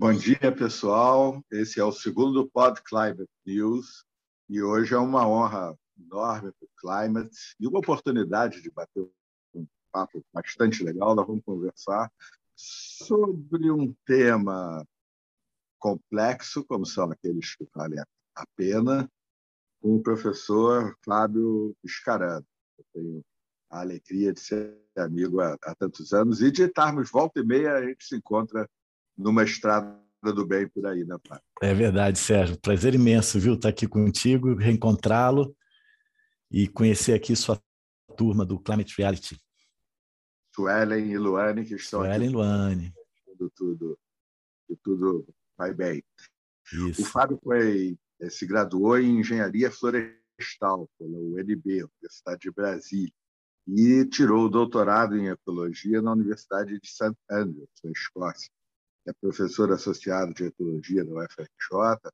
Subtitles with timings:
[0.00, 1.44] Bom dia, pessoal.
[1.50, 4.04] Esse é o segundo Pod Climate News
[4.48, 6.70] e hoje é uma honra enorme para o
[7.08, 9.10] Climate e uma oportunidade de bater
[9.52, 11.16] um papo bastante legal.
[11.16, 12.12] Nós vamos conversar
[12.54, 14.86] sobre um tema
[15.80, 17.98] complexo, como são aqueles que valem
[18.36, 19.10] a pena,
[19.82, 22.46] com o professor Fábio Scarano.
[22.78, 23.24] Eu tenho
[23.68, 27.74] a alegria de ser amigo há, há tantos anos e de estarmos volta e meia,
[27.74, 28.68] a gente se encontra
[29.18, 31.40] numa estrada do bem por aí, né, pai?
[31.60, 32.58] É verdade, Sérgio.
[32.60, 35.54] Prazer imenso, viu, estar aqui contigo, reencontrá-lo
[36.50, 37.60] e conhecer aqui sua
[38.16, 39.38] turma do Climate Reality.
[40.54, 42.26] Suelen e Luane, que estão Suelen aqui.
[42.26, 42.94] e Luane.
[43.26, 43.98] Tudo, tudo,
[44.82, 45.26] tudo
[45.56, 46.02] vai bem.
[46.72, 47.02] Isso.
[47.02, 53.12] O Fábio foi, eh, se graduou em Engenharia Florestal pela UNB, Universidade de Brasília,
[53.66, 57.14] e tirou o doutorado em Ecologia na Universidade de St.
[57.30, 58.50] Andrews, na Escócia
[59.08, 62.10] é professor associado de etologia da UFRJ,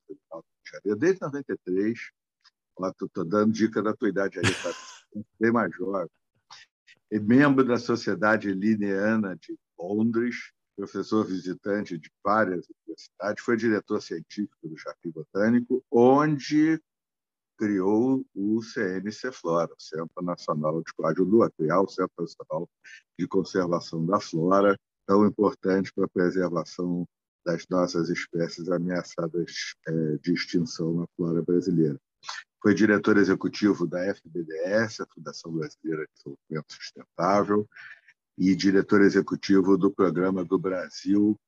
[0.96, 1.98] desde 93.
[2.80, 4.44] Estou dando dica da tua idade aí,
[5.40, 6.08] bem mais jovem.
[7.10, 14.68] É membro da Sociedade Lineana de Londres, professor visitante de várias universidades, foi diretor científico
[14.68, 16.80] do Jardim Botânico, onde
[17.56, 22.68] criou o CNC Flora, o Centro Nacional de Coadjuvou a criar o Centro Nacional
[23.18, 27.06] de Conservação da Flora, tão importante para a preservação
[27.44, 32.00] das nossas espécies ameaçadas é, de extinção na flora brasileira.
[32.62, 37.68] Foi diretor executivo da FBDS, a Fundação Brasileira de Desenvolvimento Sustentável,
[38.38, 41.38] e diretor executivo do Programa do Brasil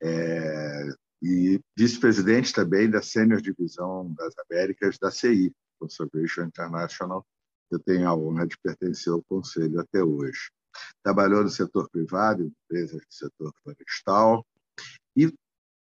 [0.00, 0.88] é,
[1.20, 7.26] e vice-presidente também da Sênior Divisão das Américas da CI, Conservation International.
[7.70, 10.50] Eu tenho a honra de pertencer ao conselho até hoje
[11.02, 14.46] trabalhou no setor privado, em empresas do setor florestal,
[15.16, 15.32] e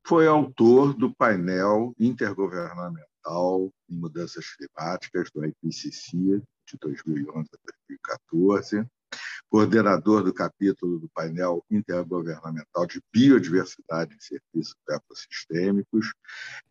[0.05, 7.57] foi autor do painel intergovernamental em mudanças climáticas do IPCC de 2011 a
[7.87, 8.85] 2014,
[9.49, 16.13] coordenador do capítulo do painel intergovernamental de biodiversidade em serviços ecossistêmicos,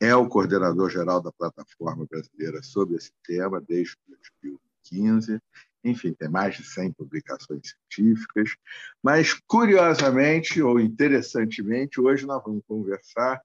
[0.00, 3.96] é o coordenador geral da plataforma brasileira sobre esse tema desde
[4.42, 5.40] 2015
[5.84, 8.56] enfim, tem mais de 100 publicações científicas,
[9.02, 13.42] mas curiosamente ou interessantemente, hoje nós vamos conversar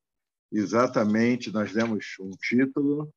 [0.52, 3.12] exatamente, nós demos um título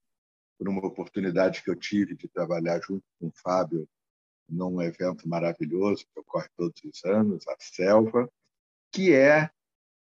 [0.58, 3.88] por uma oportunidade que eu tive de trabalhar junto com o Fábio
[4.48, 8.28] num evento maravilhoso que ocorre todos os anos, a Selva,
[8.92, 9.48] que é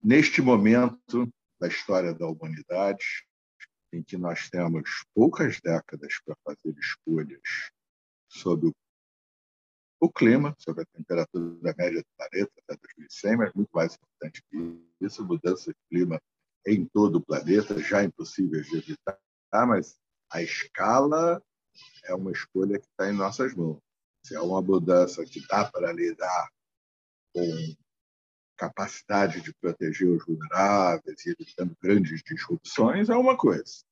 [0.03, 1.29] neste momento
[1.59, 3.27] da história da humanidade
[3.93, 7.41] em que nós temos poucas décadas para fazer escolhas
[8.29, 8.75] sobre o
[10.01, 14.81] o clima, sobre a temperatura média do planeta até 2100, mas muito mais importante que
[15.01, 16.21] isso, mudança de clima
[16.67, 19.19] em todo o planeta, já impossíveis de evitar,
[19.67, 19.97] mas
[20.31, 21.43] a escala
[22.05, 23.79] é uma escolha que está em nossas mãos.
[24.25, 26.49] Se é uma mudança que dá para lidar
[27.33, 27.77] com
[28.57, 33.85] capacidade de proteger os vulneráveis e evitando grandes disrupções, é uma coisa.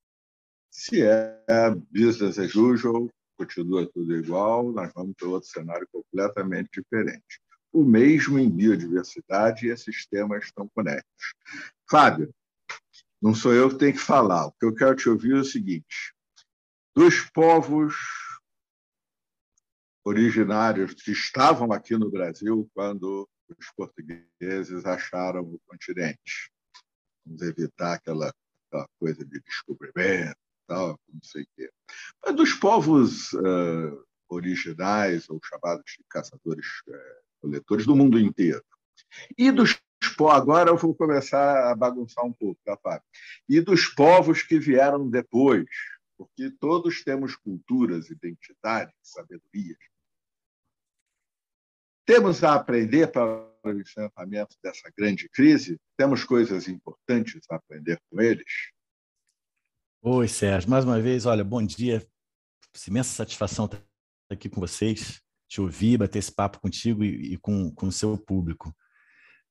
[0.70, 1.38] Se é
[1.90, 7.40] business as usual, continua tudo igual, nós vamos para outro cenário completamente diferente.
[7.72, 11.34] O mesmo em biodiversidade e esses temas estão conectados.
[11.90, 12.34] Fábio,
[13.20, 15.44] não sou eu que tenho que falar, o que eu quero te ouvir é o
[15.44, 16.14] seguinte:
[16.94, 17.94] dos povos
[20.04, 26.50] originários que estavam aqui no Brasil quando os portugueses acharam o continente.
[27.24, 28.32] Vamos evitar aquela,
[28.68, 31.70] aquela coisa de descobrimento, tal, não sei o quê.
[32.34, 38.64] Dos povos uh, originais, ou chamados de caçadores-coletores, uh, do mundo inteiro.
[39.36, 39.78] E dos
[40.30, 43.02] agora eu vou começar a bagunçar um pouco, tá, Fábio?
[43.48, 45.66] E dos povos que vieram depois,
[46.16, 49.78] porque todos temos culturas, identidades, sabedorias.
[52.06, 53.24] Temos a aprender para
[53.64, 55.80] o enfrentamento dessa grande crise?
[55.96, 58.73] Temos coisas importantes a aprender com eles?
[60.06, 60.68] Oi, Sérgio.
[60.68, 62.06] Mais uma vez, olha, bom dia.
[62.86, 63.80] Imensa satisfação estar
[64.30, 68.18] aqui com vocês, te ouvir, bater esse papo contigo e, e com, com o seu
[68.18, 68.68] público.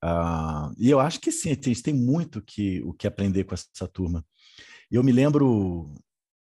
[0.03, 3.55] Uh, e eu acho que sim, a gente tem muito que, o que aprender com
[3.55, 4.23] essa turma.
[4.91, 5.91] Eu me lembro,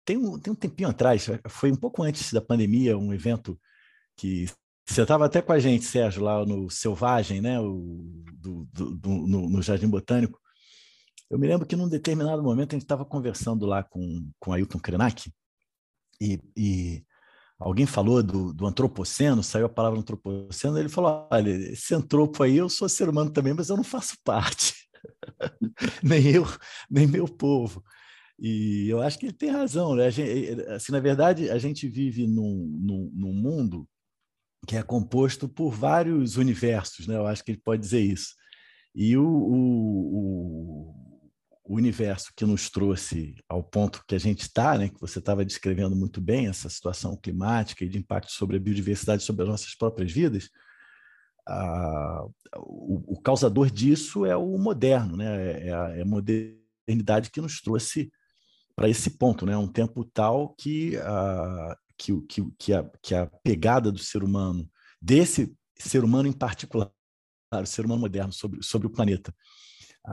[0.05, 3.56] tem um, tem um tempinho atrás, foi um pouco antes da pandemia, um evento
[4.17, 4.47] que
[4.85, 7.61] você estava até com a gente, Sérgio, lá no Selvagem, né?
[7.61, 10.40] O, do, do, do no, no Jardim Botânico.
[11.35, 14.79] Eu me lembro que num determinado momento a gente estava conversando lá com, com Ailton
[14.79, 15.33] Krenak
[16.21, 17.05] e, e
[17.59, 22.57] alguém falou do, do, antropoceno, saiu a palavra antropoceno, ele falou: olha, esse antropo aí
[22.57, 24.75] eu sou ser humano também, mas eu não faço parte.
[26.01, 26.47] nem eu,
[26.89, 27.83] nem meu povo.
[28.39, 29.97] E eu acho que ele tem razão.
[29.97, 30.13] Né?
[30.13, 33.89] Gente, assim, na verdade, a gente vive num, num, num, mundo
[34.69, 37.17] que é composto por vários universos, né?
[37.17, 38.37] eu acho que ele pode dizer isso.
[38.95, 41.04] E o, o, o
[41.66, 45.96] universo que nos trouxe ao ponto que a gente está, né, que você estava descrevendo
[45.96, 50.12] muito bem, essa situação climática e de impacto sobre a biodiversidade, sobre as nossas próprias
[50.12, 50.50] vidas,
[52.56, 55.66] o, o, causador disso é o moderno, né?
[55.66, 58.11] é, a, é a modernidade que nos trouxe
[58.75, 59.56] para esse ponto, né?
[59.56, 64.69] Um tempo tal que a, que, que, que, a, que a pegada do ser humano,
[65.00, 66.90] desse ser humano em particular,
[67.52, 69.34] o ser humano moderno sobre, sobre o planeta,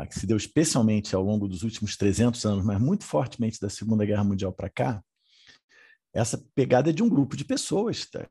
[0.08, 4.06] que se deu especialmente ao longo dos últimos 300 anos, mas muito fortemente da Segunda
[4.06, 5.04] Guerra Mundial para cá,
[6.14, 8.28] essa pegada é de um grupo de pessoas, tá?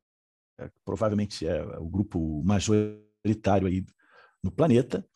[0.59, 3.85] É, provavelmente é o grupo majoritário aí
[4.43, 5.07] no planeta,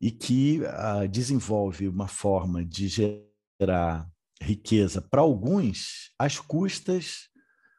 [0.00, 4.08] e que uh, desenvolve uma forma de gerar
[4.40, 7.28] riqueza para alguns às custas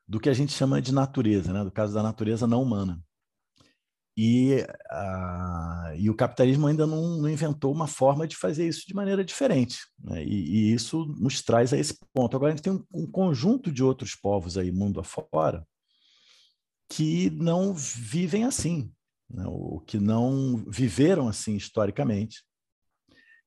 [0.08, 1.64] do que a gente chama de natureza, né?
[1.64, 3.02] do caso da natureza não humana.
[4.22, 8.94] E, uh, e o capitalismo ainda não, não, inventou uma forma de fazer isso de
[8.94, 9.78] maneira diferente.
[9.98, 10.22] Né?
[10.26, 12.36] E, e, isso nos traz a esse ponto.
[12.36, 15.66] Agora, a gente tem um, um conjunto de outros povos aí, mundo afora,
[16.90, 18.92] que não vivem assim,
[19.30, 19.46] né?
[19.48, 22.44] ou que não viveram assim historicamente.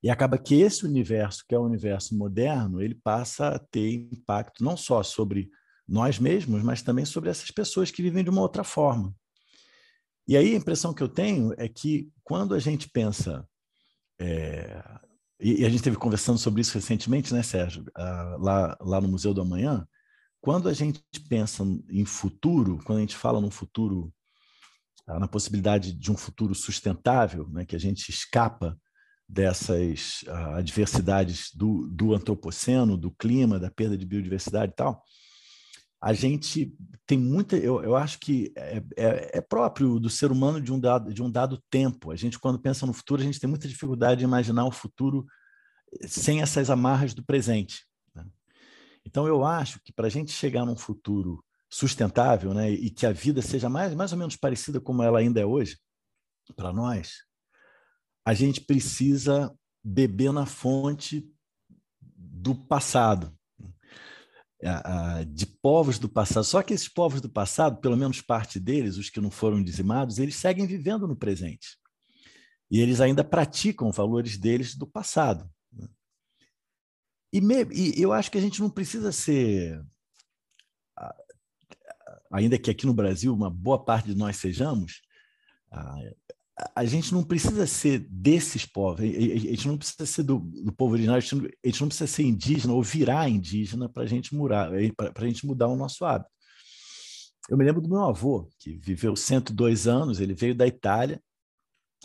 [0.03, 4.65] E acaba que esse universo, que é o universo moderno, ele passa a ter impacto
[4.65, 5.51] não só sobre
[5.87, 9.15] nós mesmos, mas também sobre essas pessoas que vivem de uma outra forma.
[10.27, 13.47] E aí a impressão que eu tenho é que quando a gente pensa,
[14.21, 14.83] é,
[15.41, 19.35] e, a gente esteve conversando sobre isso recentemente, né, Sérgio, ah, lá, lá no Museu
[19.35, 19.87] do Amanhã,
[20.41, 24.13] quando a gente pensa em futuro, quando a gente fala num futuro,
[25.07, 28.79] ah, na possibilidade de um futuro sustentável, né, que a gente escapa
[29.29, 35.03] dessas uh, adversidades do, do antropoceno, do clima, da perda de biodiversidade e tal,
[36.03, 36.77] a gente
[37.07, 37.57] tem muita.
[37.57, 41.23] Eu, eu acho que é, é, é, próprio do ser humano de um, dado, de
[41.23, 42.11] um dado tempo.
[42.11, 45.25] A gente, quando pensa no futuro, a gente tem muita dificuldade de imaginar o futuro
[46.05, 47.87] sem essas amarras do presente.
[48.13, 48.27] Né?
[49.07, 53.13] Então, eu acho que para a gente chegar num futuro sustentável né, e que a
[53.13, 55.79] vida seja mais, mais ou menos parecida como ela ainda é hoje,
[56.57, 57.23] para nós,
[58.27, 61.27] a gente precisa beber na fonte
[62.01, 63.33] do passado,
[65.29, 66.44] de povos do passado.
[66.44, 70.19] Só que esses povos do passado, pelo menos parte deles, os que não foram dizimados,
[70.19, 71.79] eles seguem vivendo no presente.
[72.70, 75.50] E eles ainda praticam valores deles do passado.
[77.32, 79.82] E, me, e eu acho que a gente não precisa ser.
[82.31, 85.03] Ainda que aqui no Brasil uma boa parte de nós sejamos,
[86.75, 90.93] a gente não precisa ser desses povos, a gente não precisa ser do, do povo
[90.93, 94.07] originário, a gente, não, a gente, não, precisa ser indígena ou virar indígena para a
[94.07, 96.31] gente mudar, para a gente mudar o nosso hábito.
[97.49, 101.21] Eu me lembro do meu avô, que viveu 102 anos, ele veio da Itália,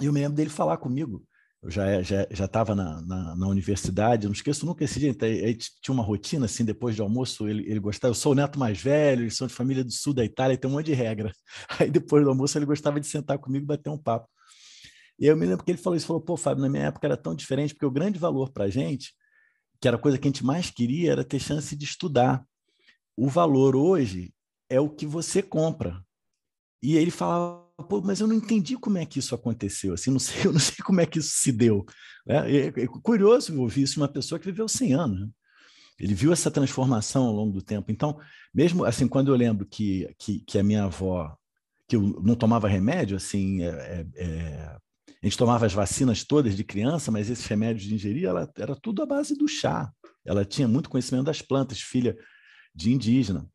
[0.02, 1.24] e eu me lembro dele falar comigo.
[1.62, 5.16] Eu já já já estava na, na, na, universidade, eu não esqueço nunca esse dia.
[5.22, 8.12] Ele tinha uma rotina assim, depois de almoço, ele, ele gostava.
[8.12, 10.70] Eu sou o neto mais velho, eles são de família do sul da Itália, tem
[10.70, 11.32] um monte de regra.
[11.80, 14.30] Aí depois do almoço ele gostava de sentar comigo e bater um papo.
[15.20, 17.18] E eu me lembro que ele falou isso, falou, pô, Fábio, na minha época era
[17.18, 19.14] tão diferente, porque o grande valor para a gente,
[19.82, 22.46] que era a coisa que a gente mais queria, era ter chance de estudar.
[23.16, 24.34] O valor hoje
[24.70, 26.04] é o que você compra.
[26.82, 30.20] E ele falava, pô, mas eu não entendi como é que isso aconteceu, assim, não
[30.20, 31.86] sei, eu não sei como é que isso se deu.
[32.28, 35.20] É, é curioso ouvir isso de uma pessoa que viveu 100 anos.
[35.22, 35.28] Né?
[36.00, 37.92] Ele viu essa transformação ao longo do tempo.
[37.92, 38.20] Então,
[38.54, 41.36] mesmo assim, quando eu lembro que, que, que a minha avó,
[41.88, 44.78] que eu não tomava remédio, assim, é, é, é
[45.28, 48.76] a gente tomava as vacinas todas de criança, mas esses remédios de ingerir, ela era
[48.76, 49.92] tudo à base do chá.
[50.26, 52.18] Ela tinha muito conhecimento das plantas, filha
[52.74, 53.46] de indígena.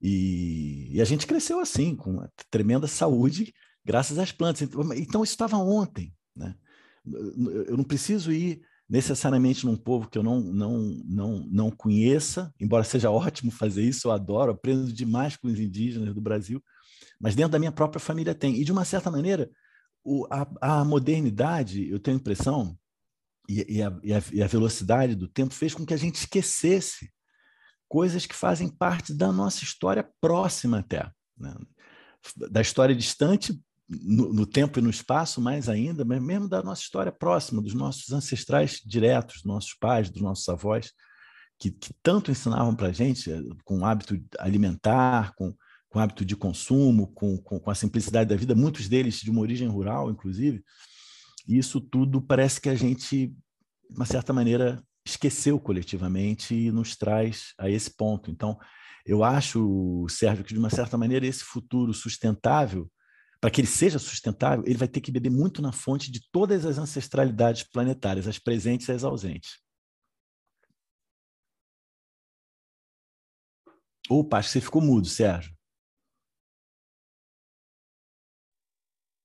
[0.00, 3.52] E, e a gente cresceu assim, com tremenda saúde,
[3.84, 4.62] graças às plantas.
[4.62, 6.14] Então, então isso estava ontem.
[6.36, 6.54] Né?
[7.66, 12.84] Eu não preciso ir necessariamente num povo que eu não, não, não, não conheça, embora
[12.84, 16.62] seja ótimo fazer isso, eu adoro, aprendo demais com os indígenas do Brasil,
[17.20, 18.56] mas dentro da minha própria família tem.
[18.60, 19.50] E, de uma certa maneira,
[20.04, 22.76] o, a, a, modernidade, eu tenho a impressão,
[23.48, 26.16] e, e, a, e, a, e, a, velocidade do tempo fez com que a gente
[26.16, 27.10] esquecesse
[27.88, 31.10] coisas que fazem parte da nossa história próxima até.
[31.36, 31.54] Né?
[32.50, 36.82] Da história distante, no, no, tempo e no espaço, mais ainda, mas mesmo da nossa
[36.82, 40.92] história próxima, dos nossos ancestrais diretos, dos nossos pais, dos nossos avós,
[41.58, 45.54] que, que tanto ensinavam para a gente, eh, com o hábito alimentar, com
[45.90, 49.42] com hábito de consumo, com, com, com, a simplicidade da vida, muitos deles de uma
[49.42, 50.64] origem rural, inclusive.
[51.46, 53.36] E isso tudo parece que a gente
[53.90, 58.30] de uma certa maneira, esqueceu coletivamente e nos traz a esse ponto.
[58.30, 58.58] Então,
[59.04, 62.90] eu acho, Sérgio, que de uma certa maneira esse futuro sustentável,
[63.40, 66.66] para que ele seja sustentável, ele vai ter que beber muito na fonte de todas
[66.66, 69.58] as ancestralidades planetárias, as presentes e as ausentes.
[74.08, 75.54] Opa, acho que você ficou mudo, Sérgio.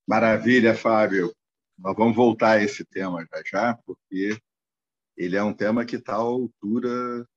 [0.07, 1.35] Maravilha, Fábio.
[1.77, 4.39] Nós vamos voltar a esse tema já já, porque
[5.17, 7.27] ele é um tema que está à altura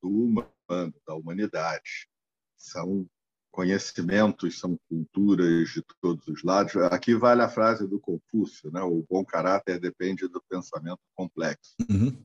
[0.00, 2.08] do humano, da humanidade.
[2.56, 3.06] São
[3.50, 6.76] conhecimentos, são culturas de todos os lados.
[6.76, 8.80] Aqui vale a frase do Confúcio, né?
[8.80, 11.74] o bom caráter depende do pensamento complexo.
[11.90, 12.24] Uhum.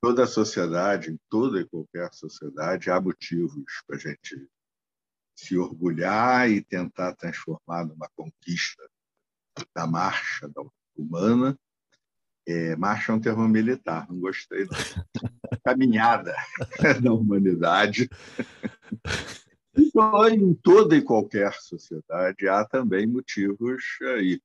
[0.00, 4.48] Toda sociedade, em toda e qualquer sociedade, há motivos para a gente
[5.36, 8.82] se orgulhar e tentar transformar numa conquista
[9.74, 10.62] da marcha da
[10.96, 11.58] humana.
[12.46, 14.66] É, marcha é um termo militar, não gostei.
[15.64, 16.34] Caminhada
[17.02, 18.08] da humanidade.
[19.74, 23.84] Então, em toda e qualquer sociedade há também motivos
[24.16, 24.40] aí,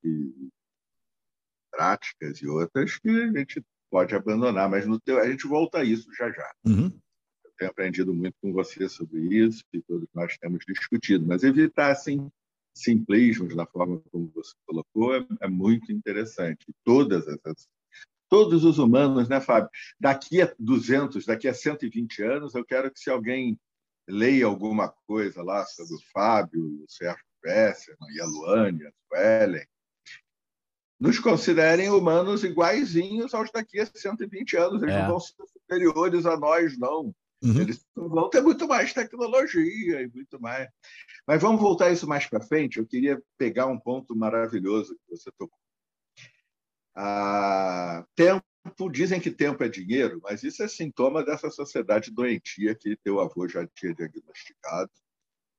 [1.71, 5.83] práticas e outras que a gente pode abandonar, mas no teu, a gente volta a
[5.83, 6.53] isso já já.
[6.65, 6.91] Uhum.
[7.43, 11.91] Eu tenho aprendido muito com você sobre isso e todos nós temos discutido, mas evitar
[11.91, 12.29] assim
[12.77, 16.65] simplismos na forma como você colocou é, é muito interessante.
[16.83, 17.67] Todas essas
[18.29, 19.69] todos os humanos, né, Fábio?
[19.99, 23.57] Daqui a 200, daqui a 120 anos, eu quero que se alguém
[24.07, 29.65] leia alguma coisa lá sobre o Fábio, o Sérgio Besserman e a Luane, a Suelen,
[30.99, 34.81] nos considerem humanos iguaizinhos aos daqui a 120 anos.
[34.81, 35.01] Eles é.
[35.01, 37.13] não vão ser superiores a nós, não.
[37.43, 37.61] Uhum.
[37.61, 40.67] Eles vão ter muito mais tecnologia e muito mais.
[41.25, 42.79] Mas vamos voltar isso mais para frente.
[42.79, 45.59] Eu queria pegar um ponto maravilhoso que você tocou.
[46.95, 48.43] Ah, tempo,
[48.91, 53.47] dizem que tempo é dinheiro, mas isso é sintoma dessa sociedade doentia que teu avô
[53.47, 54.89] já tinha diagnosticado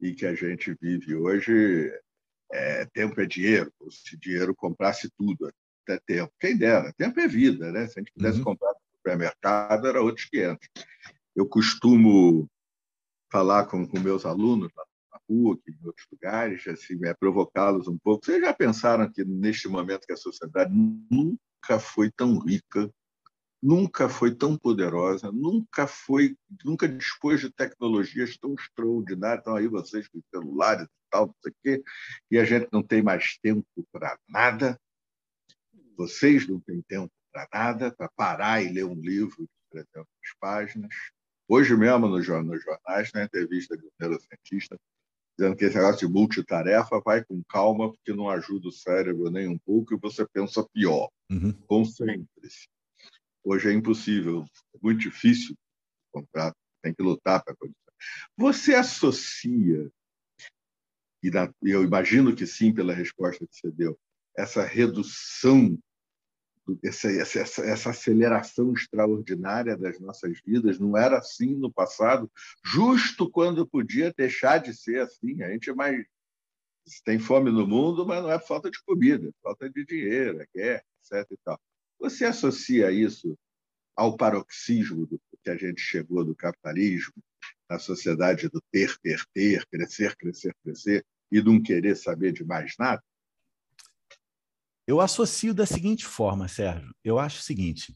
[0.00, 1.92] e que a gente vive hoje.
[2.50, 6.32] É, tempo é dinheiro, se dinheiro comprasse tudo, até tempo.
[6.40, 7.86] Quem dera, tempo é vida, né?
[7.86, 8.44] Se a gente pudesse uhum.
[8.44, 10.66] comprar no supermercado, era outros 500
[11.38, 12.50] eu costumo
[13.30, 18.24] falar com, com meus alunos na PUC, em outros lugares, assim, é, provocá-los um pouco.
[18.24, 22.92] Vocês já pensaram que, neste momento que a sociedade nunca foi tão rica,
[23.62, 29.38] nunca foi tão poderosa, nunca foi, nunca dispôs de tecnologias tão extraordinárias.
[29.38, 31.84] Estão aí vocês com celulares e tal, não sei o quê,
[32.32, 34.76] e a gente não tem mais tempo para nada.
[35.96, 40.04] Vocês não têm tempo para nada, para parar e ler um livro de 300
[40.40, 40.92] páginas.
[41.50, 44.78] Hoje mesmo, nos jornais, na entrevista de um neurocientista,
[45.38, 49.48] dizendo que esse negócio de multitarefa vai com calma, porque não ajuda o cérebro nem
[49.48, 51.08] um pouco e você pensa pior.
[51.30, 51.52] Uhum.
[51.66, 52.68] Concentre-se.
[53.42, 55.56] Hoje é impossível, é muito difícil
[56.12, 56.52] comprar,
[56.82, 57.78] tem que lutar para acontecer.
[58.36, 59.90] Você associa,
[61.22, 61.30] e
[61.62, 63.98] eu imagino que sim, pela resposta que você deu,
[64.36, 65.78] essa redução
[66.82, 70.78] essa, essa, essa aceleração extraordinária das nossas vidas.
[70.78, 72.30] Não era assim no passado,
[72.64, 75.42] justo quando podia deixar de ser assim.
[75.42, 76.04] A gente é mais
[77.04, 80.46] tem fome no mundo, mas não é falta de comida, é falta de dinheiro, é
[80.54, 81.30] guerra, etc.
[81.30, 81.60] E tal.
[81.98, 83.36] Você associa isso
[83.96, 87.14] ao paroxismo do que a gente chegou do capitalismo,
[87.68, 92.74] na sociedade do ter, ter, ter, crescer, crescer, crescer e não querer saber de mais
[92.78, 93.02] nada?
[94.88, 96.90] Eu associo da seguinte forma, Sérgio.
[97.04, 97.94] Eu acho o seguinte.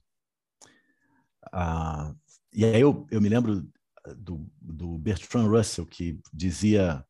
[1.50, 2.14] Ah,
[2.52, 3.66] e aí eu, eu me lembro
[4.18, 7.02] do, do Bertrand Russell, que dizia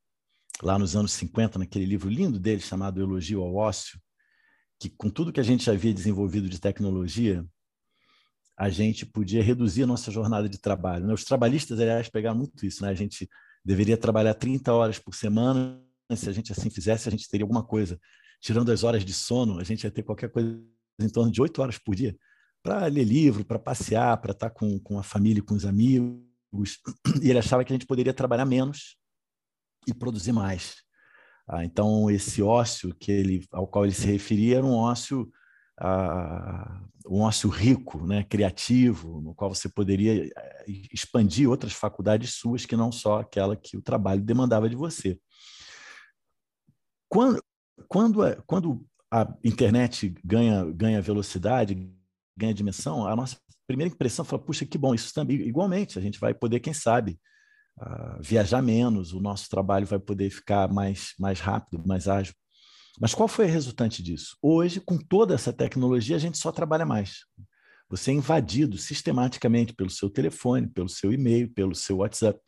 [0.62, 4.00] lá nos anos 50, naquele livro lindo dele chamado Elogio ao Ócio,
[4.78, 7.44] que com tudo que a gente já havia desenvolvido de tecnologia,
[8.56, 11.08] a gente podia reduzir a nossa jornada de trabalho.
[11.08, 11.12] Né?
[11.12, 12.84] Os trabalhistas, aliás, pegaram muito isso.
[12.84, 12.88] Né?
[12.88, 13.28] A gente
[13.64, 15.82] deveria trabalhar 30 horas por semana.
[16.14, 17.98] Se a gente assim fizesse, a gente teria alguma coisa
[18.42, 20.60] tirando as horas de sono, a gente ia ter qualquer coisa
[21.00, 22.14] em torno de oito horas por dia
[22.62, 26.20] para ler livro, para passear, para estar tá com, com a família com os amigos.
[27.22, 28.96] E ele achava que a gente poderia trabalhar menos
[29.86, 30.76] e produzir mais.
[31.48, 35.30] Ah, então, esse ócio que ele, ao qual ele se referia era um ócio,
[35.80, 42.64] ah, um ócio rico, né, criativo, no qual você poderia eh, expandir outras faculdades suas
[42.64, 45.18] que não só aquela que o trabalho demandava de você.
[47.08, 47.42] Quando,
[47.88, 51.90] quando, é, quando a internet ganha, ganha velocidade,
[52.36, 53.36] ganha dimensão, a nossa
[53.66, 57.18] primeira impressão foi, puxa, que bom, isso também, igualmente, a gente vai poder, quem sabe,
[57.80, 62.34] uh, viajar menos, o nosso trabalho vai poder ficar mais, mais rápido, mais ágil.
[63.00, 64.36] Mas qual foi a resultante disso?
[64.42, 67.20] Hoje, com toda essa tecnologia, a gente só trabalha mais.
[67.88, 72.38] você é invadido sistematicamente pelo seu telefone, pelo seu e-mail, pelo seu WhatsApp.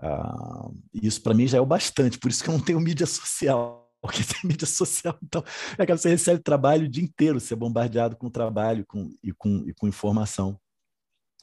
[0.00, 3.06] Ah, isso para mim já é o bastante, por isso que eu não tenho mídia
[3.06, 3.85] social.
[4.00, 5.42] Porque tem mídia social, então
[5.78, 9.64] é você recebe trabalho o dia inteiro, você é bombardeado com trabalho com, e, com,
[9.66, 10.58] e com informação.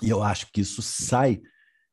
[0.02, 1.42] E eu acho que isso sai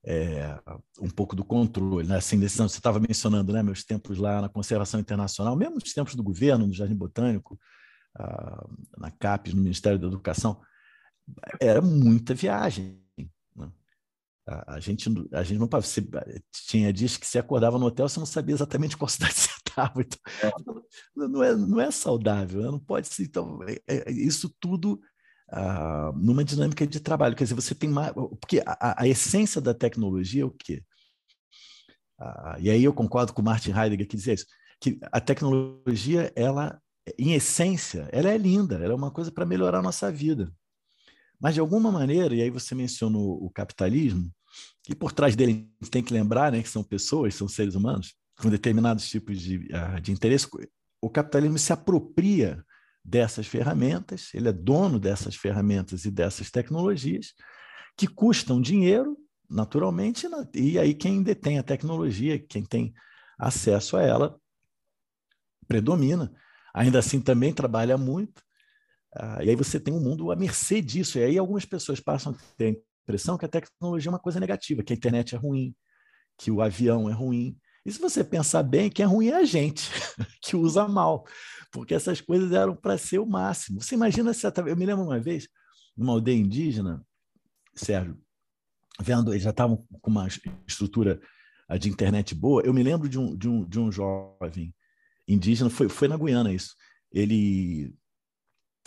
[0.04, 0.58] é,
[1.00, 2.16] um pouco do controle, né?
[2.16, 6.14] Assim, decisão, você estava mencionando, né, meus tempos lá na conservação internacional, mesmo os tempos
[6.14, 7.58] do governo, no Jardim Botânico,
[8.16, 10.60] ah, na CAPES, no Ministério da Educação,
[11.60, 13.00] era muita viagem.
[13.54, 13.70] Né?
[14.46, 16.02] A, a, gente, a gente não você,
[16.66, 20.02] tinha dias que você acordava no hotel, você não sabia exatamente qual cidade você estava.
[20.02, 21.28] Então, é.
[21.28, 22.70] não, é, não é saudável, né?
[22.70, 23.24] não pode ser.
[23.24, 25.00] Então, é, é, isso tudo
[25.52, 27.36] uh, numa dinâmica de trabalho.
[27.36, 28.12] Quer dizer, você tem mais.
[28.12, 30.82] Porque a, a essência da tecnologia é o quê?
[32.20, 34.46] Uh, e aí eu concordo com o Martin Heidegger que dizia isso,
[34.80, 36.80] que a tecnologia, ela,
[37.18, 40.52] em essência, ela é linda, ela é uma coisa para melhorar a nossa vida.
[41.40, 44.30] Mas, de alguma maneira, e aí você mencionou o capitalismo,
[44.88, 47.74] e por trás dele a gente tem que lembrar né, que são pessoas, são seres
[47.74, 50.48] humanos, com determinados tipos de, uh, de interesse,
[51.00, 52.64] o capitalismo se apropria
[53.04, 57.34] dessas ferramentas, ele é dono dessas ferramentas e dessas tecnologias,
[57.96, 59.16] que custam dinheiro,
[59.48, 62.94] naturalmente, e aí quem detém a tecnologia, quem tem
[63.38, 64.38] acesso a ela,
[65.66, 66.32] predomina.
[66.74, 68.42] Ainda assim, também trabalha muito,
[69.14, 72.32] ah, e aí você tem um mundo à mercê disso, e aí algumas pessoas passam
[72.32, 75.38] a ter a impressão que a tecnologia é uma coisa negativa, que a internet é
[75.38, 75.74] ruim,
[76.38, 77.58] que o avião é ruim.
[77.90, 79.90] E se você pensar bem, quem é ruim é a gente,
[80.40, 81.26] que usa mal
[81.70, 83.80] porque essas coisas eram para ser o máximo.
[83.80, 84.46] Você imagina se.
[84.66, 85.48] Eu me lembro uma vez,
[85.96, 87.04] numa aldeia indígena,
[87.74, 88.20] Sérgio,
[89.00, 90.26] vendo, eles já estavam com uma
[90.66, 91.20] estrutura
[91.78, 92.62] de internet boa.
[92.62, 94.74] Eu me lembro de um, de um, de um jovem
[95.26, 96.74] indígena, foi, foi na Guiana isso.
[97.12, 97.94] Ele,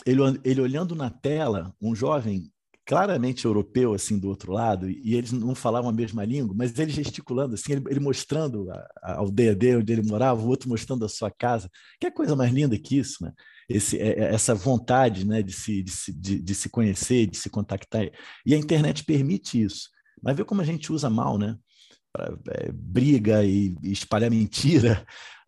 [0.05, 2.51] ele, ele olhando na tela, um jovem
[2.85, 6.91] claramente europeu, assim, do outro lado, e eles não falavam a mesma língua, mas ele
[6.91, 11.05] gesticulando, assim, ele, ele mostrando a, a, aldeia dele, onde ele morava, o outro mostrando
[11.05, 11.69] a sua casa.
[11.99, 13.31] Que é coisa mais linda que isso, né?
[13.69, 17.37] Esse, é, é, essa vontade né, de, se, de, se, de, de se conhecer, de
[17.37, 18.09] se contactar.
[18.45, 19.89] E a internet permite isso.
[20.21, 21.57] Mas vê como a gente usa mal, né?
[22.11, 25.05] Pra, é, briga e, e, espalhar mentira.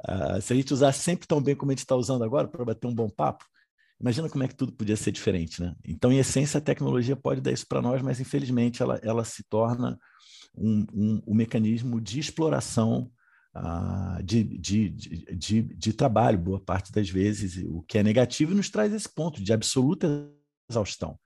[0.08, 2.64] Uh, se a gente usar sempre tão bem como a gente está usando agora para
[2.64, 3.46] bater um bom papo,
[4.00, 5.74] Imagina como é que tudo podia ser diferente, né?
[5.86, 9.44] Então, em essência, a tecnologia pode dar isso para nós, mas infelizmente ela, ela se
[9.44, 9.98] torna
[10.58, 13.10] um, um, um mecanismo de exploração
[13.56, 18.56] uh, de, de, de, de, trabalho, boa parte das vezes, o que é negativo e
[18.56, 20.30] nos traz esse ponto de absoluta
[20.70, 21.18] exaustão.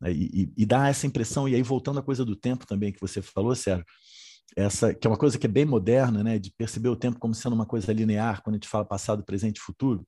[0.00, 0.12] Né?
[0.12, 3.00] E, e, e dá essa impressão, e aí voltando à coisa do tempo também que
[3.00, 3.84] você falou, Sérgio,
[4.56, 7.34] essa que é uma coisa que é bem moderna, né, de perceber o tempo como
[7.34, 10.06] sendo uma coisa linear, quando a gente fala passado, presente e futuro.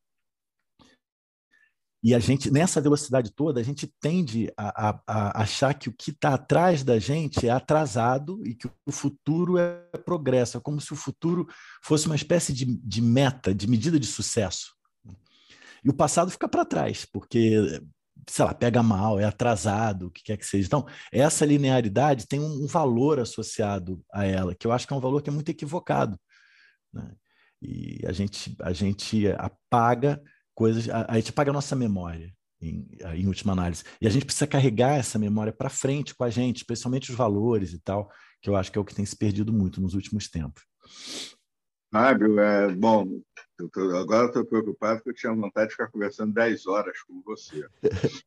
[2.07, 5.93] E a gente, nessa velocidade toda, a gente tende a, a, a achar que o
[5.93, 10.57] que está atrás da gente é atrasado e que o futuro é progresso.
[10.57, 11.49] É como se o futuro
[11.83, 14.73] fosse uma espécie de, de meta, de medida de sucesso.
[15.85, 17.83] E o passado fica para trás, porque,
[18.31, 20.65] sei lá, pega mal, é atrasado, o que quer que seja.
[20.65, 25.01] Então, essa linearidade tem um, valor associado a ela, que eu acho que é um
[25.01, 26.17] valor que é muito equivocado.
[26.95, 27.13] Né?
[27.61, 30.23] E a gente, a gente apaga
[30.57, 33.85] coisas, a, a gente apaga a nossa memória, em, em, última análise.
[34.01, 37.73] E a gente precisa carregar essa memória para frente com a gente, especialmente os valores
[37.73, 40.29] e tal, que eu acho que é o que tem se perdido muito nos últimos
[40.29, 40.65] tempos.
[41.93, 43.21] Fábio, é, bom,
[43.57, 47.65] tô, agora estou preocupado porque eu tinha vontade de ficar conversando 10 horas com você.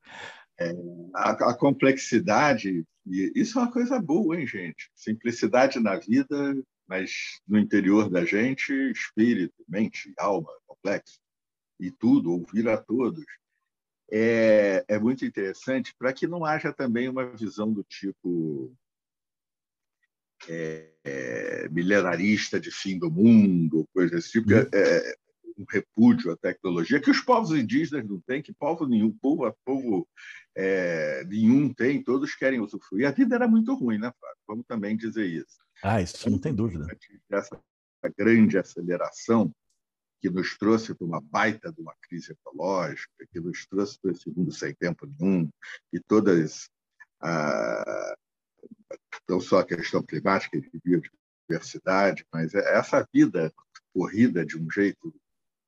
[0.61, 0.73] É,
[1.15, 4.91] a, a, complexidade, e isso é uma coisa boa, hein, gente?
[4.93, 6.53] Simplicidade na vida,
[6.85, 11.17] mas no interior da gente, espírito, mente, alma, complexo
[11.79, 13.25] e tudo, ouvir a todos,
[14.11, 18.75] é, é muito interessante para que não haja também uma visão do tipo
[20.47, 24.67] é, é, milenarista de fim do mundo, coisa desse tipo, uhum.
[24.73, 25.15] é,
[25.57, 30.07] um repúdio à tecnologia que os povos indígenas não têm, que povo nenhum, povo, povo
[30.55, 33.07] é, nenhum tem, todos querem usufruir.
[33.07, 34.37] A vida era muito ruim, né, Fábio?
[34.47, 35.59] Vamos também dizer isso.
[35.83, 36.87] Ah, isso não tem dúvida.
[37.29, 37.61] Essa
[38.17, 39.53] grande aceleração
[40.21, 44.29] que nos trouxe para uma baita de uma crise ecológica, que nos trouxe para esse
[44.29, 45.49] mundo sem tempo nenhum,
[45.93, 46.69] e todas,
[47.21, 48.15] ah,
[49.27, 53.53] não só a questão climática e de biodiversidade, mas é essa vida
[53.93, 55.13] corrida de um jeito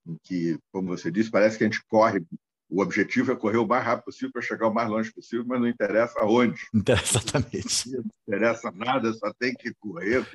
[0.05, 2.25] em que, como você disse, parece que a gente corre
[2.71, 5.59] o objetivo é correr o mais rápido possível para chegar o mais longe possível, mas
[5.59, 6.61] não interessa aonde.
[6.73, 7.91] Exatamente.
[7.91, 10.25] Não interessa nada, só tem que correr.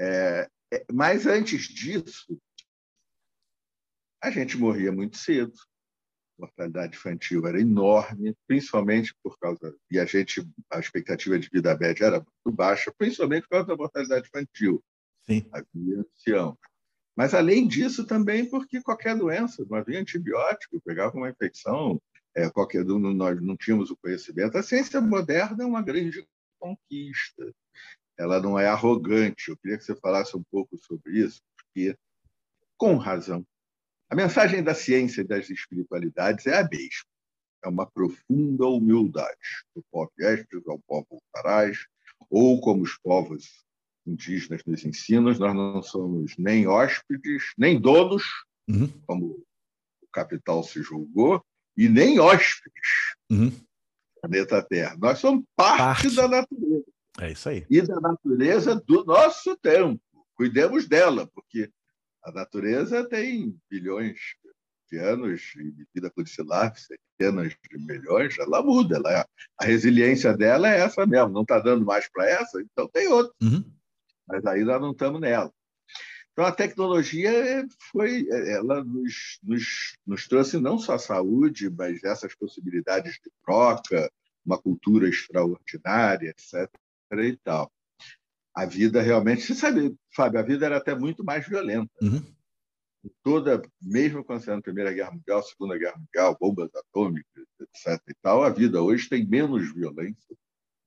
[0.00, 2.36] É, é, mas antes disso,
[4.26, 5.52] a gente morria muito cedo.
[6.36, 12.06] mortalidade infantil era enorme, principalmente por causa e a gente a expectativa de vida média
[12.06, 14.82] era muito baixa, principalmente por causa da mortalidade infantil.
[15.22, 15.48] Sim.
[15.52, 16.56] Havia anciãos.
[17.16, 22.02] Mas além disso também porque qualquer doença, não havia antibiótico, pegava uma infecção,
[22.34, 24.58] é, qualquer nós não tínhamos o conhecimento.
[24.58, 26.26] A ciência moderna é uma grande
[26.58, 27.50] conquista.
[28.18, 29.48] Ela não é arrogante.
[29.48, 31.96] Eu queria que você falasse um pouco sobre isso, porque
[32.76, 33.46] com razão
[34.08, 37.06] a mensagem da ciência e das espiritualidades é a mesma.
[37.64, 39.64] É uma profunda humildade.
[39.74, 41.78] Do povo estes ao povo voltarás,
[42.30, 43.64] ou como os povos
[44.06, 48.22] indígenas nos ensinam, nós não somos nem hóspedes, nem donos,
[48.68, 48.88] uhum.
[49.06, 49.26] como
[50.00, 51.44] o capital se julgou,
[51.76, 53.48] e nem hóspedes uhum.
[53.50, 53.66] do
[54.20, 54.96] planeta Terra.
[54.98, 56.84] Nós somos parte, parte da natureza.
[57.20, 57.66] É isso aí.
[57.68, 60.00] E da natureza do nosso tempo.
[60.34, 61.70] Cuidemos dela, porque
[62.26, 64.18] a natureza tem bilhões
[64.90, 68.96] de anos e medida codicilar, centenas de milhões, ela muda.
[68.96, 69.24] Ela,
[69.56, 71.28] a resiliência dela é essa mesmo.
[71.28, 73.32] Não está dando mais para essa, então tem outra.
[73.40, 73.64] Uhum.
[74.26, 75.52] Mas ainda não estamos nela.
[76.32, 83.14] Então, a tecnologia foi, ela nos, nos, nos trouxe não só saúde, mas essas possibilidades
[83.14, 84.10] de troca,
[84.44, 86.68] uma cultura extraordinária, etc.
[87.12, 87.70] E tal
[88.56, 89.42] a vida realmente.
[89.42, 91.92] Você sabe, Fábio, a vida era até muito mais violenta.
[92.00, 92.24] Uhum.
[93.22, 98.02] Toda, mesmo quando você na Primeira Guerra Mundial, Segunda Guerra Mundial, bombas atômicas, etc.
[98.08, 100.36] e tal, a vida hoje tem menos violência,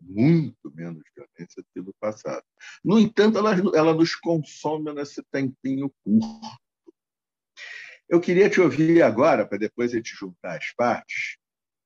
[0.02, 2.44] muito menos violência do que no passado.
[2.84, 6.60] No entanto, ela, ela nos consome nesse tempinho curto.
[8.10, 11.38] Eu queria te ouvir agora, para depois a gente juntar as partes.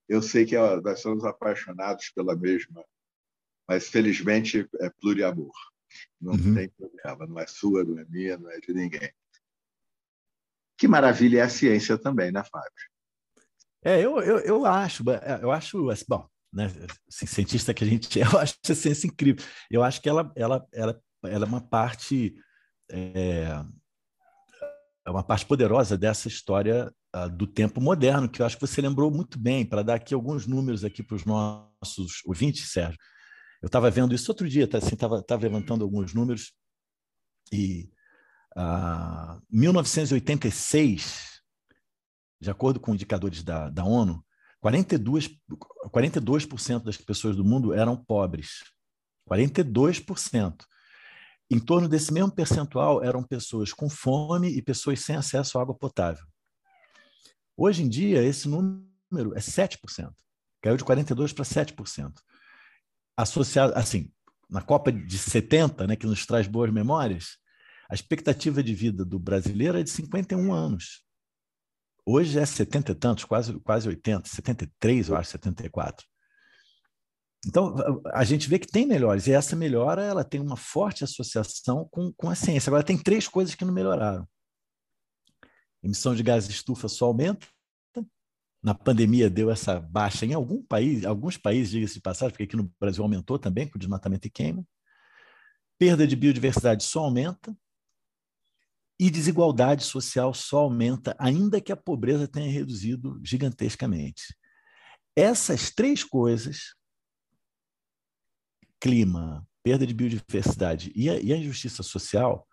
[0.08, 2.84] Eu sei que nós somos apaixonados pela mesma,
[3.68, 5.54] mas felizmente é pluriamor.
[6.20, 6.56] Não uhum.
[6.56, 9.12] tem problema, não é sua, não é minha, não é de ninguém.
[10.78, 12.72] Que maravilha é a ciência também, né, Fábio?
[13.84, 15.04] É, eu, eu, eu acho,
[15.42, 16.72] eu acho, assim, bom, né,
[17.08, 19.46] assim, cientista que a gente é, eu acho a ciência incrível.
[19.70, 22.36] Eu acho que ela, ela, ela, ela é uma parte
[22.92, 23.48] é,
[25.06, 28.82] é uma parte poderosa dessa história uh, do tempo moderno, que eu acho que você
[28.82, 32.98] lembrou muito bem, para dar aqui alguns números aqui para os nossos ouvintes, Sérgio.
[33.64, 36.52] Eu estava vendo isso outro dia, estava tá, assim, tava levantando alguns números,
[37.50, 37.90] e
[38.58, 41.42] uh, 1986,
[42.42, 44.22] de acordo com indicadores da, da ONU,
[44.62, 45.40] 42%,
[45.90, 46.46] 42
[46.84, 48.66] das pessoas do mundo eram pobres.
[49.30, 50.66] 42%.
[51.50, 55.74] Em torno desse mesmo percentual eram pessoas com fome e pessoas sem acesso à água
[55.74, 56.26] potável.
[57.56, 60.12] Hoje em dia, esse número é 7%.
[60.62, 62.12] Caiu de 42% para 7%
[63.18, 64.12] associado, assim,
[64.50, 67.38] na Copa de 70, né, que nos traz boas memórias,
[67.90, 71.04] a expectativa de vida do brasileiro é de 51 anos.
[72.06, 76.06] Hoje é 70 e tantos, quase, quase 80, 73, eu acho, 74.
[77.46, 77.76] Então,
[78.14, 82.12] a gente vê que tem melhores, e essa melhora ela tem uma forte associação com,
[82.14, 82.70] com a ciência.
[82.70, 84.28] Agora, tem três coisas que não melhoraram.
[85.84, 87.46] Emissão de gases de estufa só aumenta,
[88.64, 92.56] na pandemia deu essa baixa em algum país, alguns países, diga-se de passagem, porque aqui
[92.56, 94.66] no Brasil aumentou também com desmatamento e queima.
[95.78, 97.54] Perda de biodiversidade só aumenta
[98.98, 104.34] e desigualdade social só aumenta, ainda que a pobreza tenha reduzido gigantescamente.
[105.14, 106.74] Essas três coisas,
[108.80, 112.48] clima, perda de biodiversidade e a, e a injustiça social,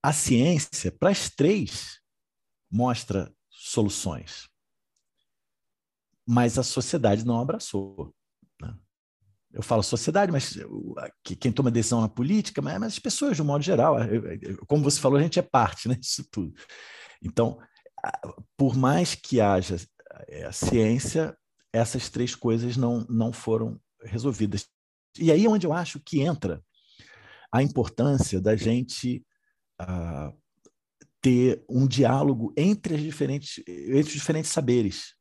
[0.00, 2.00] a ciência, para as três,
[2.70, 4.53] mostra soluções
[6.26, 8.14] mas a sociedade não abraçou.
[8.60, 8.74] Né?
[9.52, 10.58] Eu falo sociedade, mas
[11.38, 13.96] quem toma decisão na política, mas, as pessoas, de um modo geral,
[14.66, 16.52] como você falou, a gente é parte né, disso tudo.
[17.22, 17.58] Então,
[18.56, 19.76] por mais que haja
[20.28, 21.36] é, a ciência,
[21.72, 24.66] essas três coisas não, não foram resolvidas.
[25.18, 26.62] E aí é onde eu acho que entra
[27.52, 29.24] a importância da gente
[29.80, 30.36] uh,
[31.20, 35.14] ter um diálogo entre, as diferentes, entre os diferentes saberes.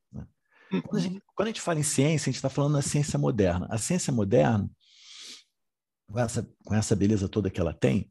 [0.82, 3.20] Quando a, gente, quando a gente fala em ciência, a gente está falando da ciência
[3.20, 3.68] moderna.
[3.70, 4.70] A ciência moderna,
[6.08, 8.10] com essa, com essa beleza toda que ela tem,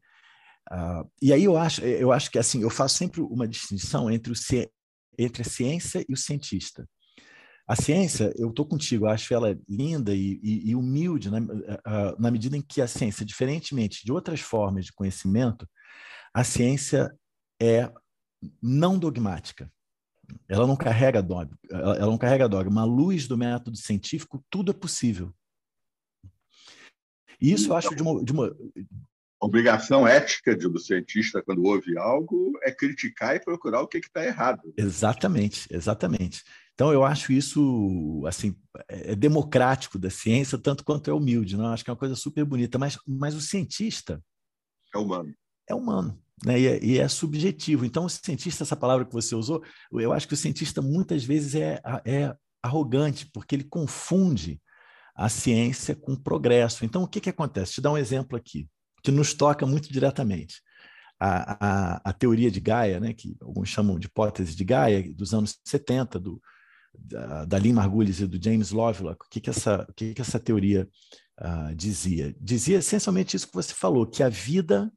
[0.71, 4.33] uh, e aí eu acho, eu acho que assim, eu faço sempre uma distinção entre,
[4.33, 4.37] o,
[5.19, 6.89] entre a ciência e o cientista.
[7.67, 12.21] A ciência, eu estou contigo, eu acho ela linda e, e, e humilde na, uh,
[12.21, 15.67] na medida em que a ciência, diferentemente de outras formas de conhecimento,
[16.35, 17.11] a ciência
[17.61, 17.91] é
[18.61, 19.71] não dogmática.
[20.49, 22.83] Ela não carrega dogma, ela, ela não carrega dogma.
[22.83, 25.33] À luz do método científico, tudo é possível.
[27.41, 28.47] E isso eu acho de uma, de uma
[29.41, 33.99] A obrigação ética de um cientista, quando ouve algo, é criticar e procurar o que
[33.99, 34.73] está errado.
[34.77, 36.45] Exatamente, exatamente.
[36.75, 38.57] Então, eu acho isso assim
[38.89, 41.57] é, é democrático da ciência, tanto quanto é humilde.
[41.57, 41.67] Não?
[41.67, 42.79] Eu acho que é uma coisa super bonita.
[42.79, 44.23] Mas, mas o cientista.
[44.95, 45.35] É humano.
[45.69, 46.19] É humano.
[46.45, 46.61] Né?
[46.61, 47.85] E, é, e é subjetivo.
[47.85, 51.55] Então, o cientista, essa palavra que você usou, eu acho que o cientista muitas vezes
[51.55, 54.61] é, é arrogante, porque ele confunde
[55.15, 56.85] a ciência com o progresso.
[56.85, 57.75] Então, o que, que acontece?
[57.75, 58.69] Te dar um exemplo aqui,
[59.03, 60.63] que nos toca muito diretamente.
[61.21, 65.33] A, a, a teoria de Gaia, né, que alguns chamam de hipótese de Gaia, dos
[65.33, 66.43] anos 70, do,
[66.99, 70.21] da, da Lynn Margulis e do James Lovelock, o que, que, essa, o que, que
[70.21, 70.89] essa teoria
[71.41, 72.35] uh, dizia?
[72.41, 74.93] Dizia essencialmente isso que você falou, que a vida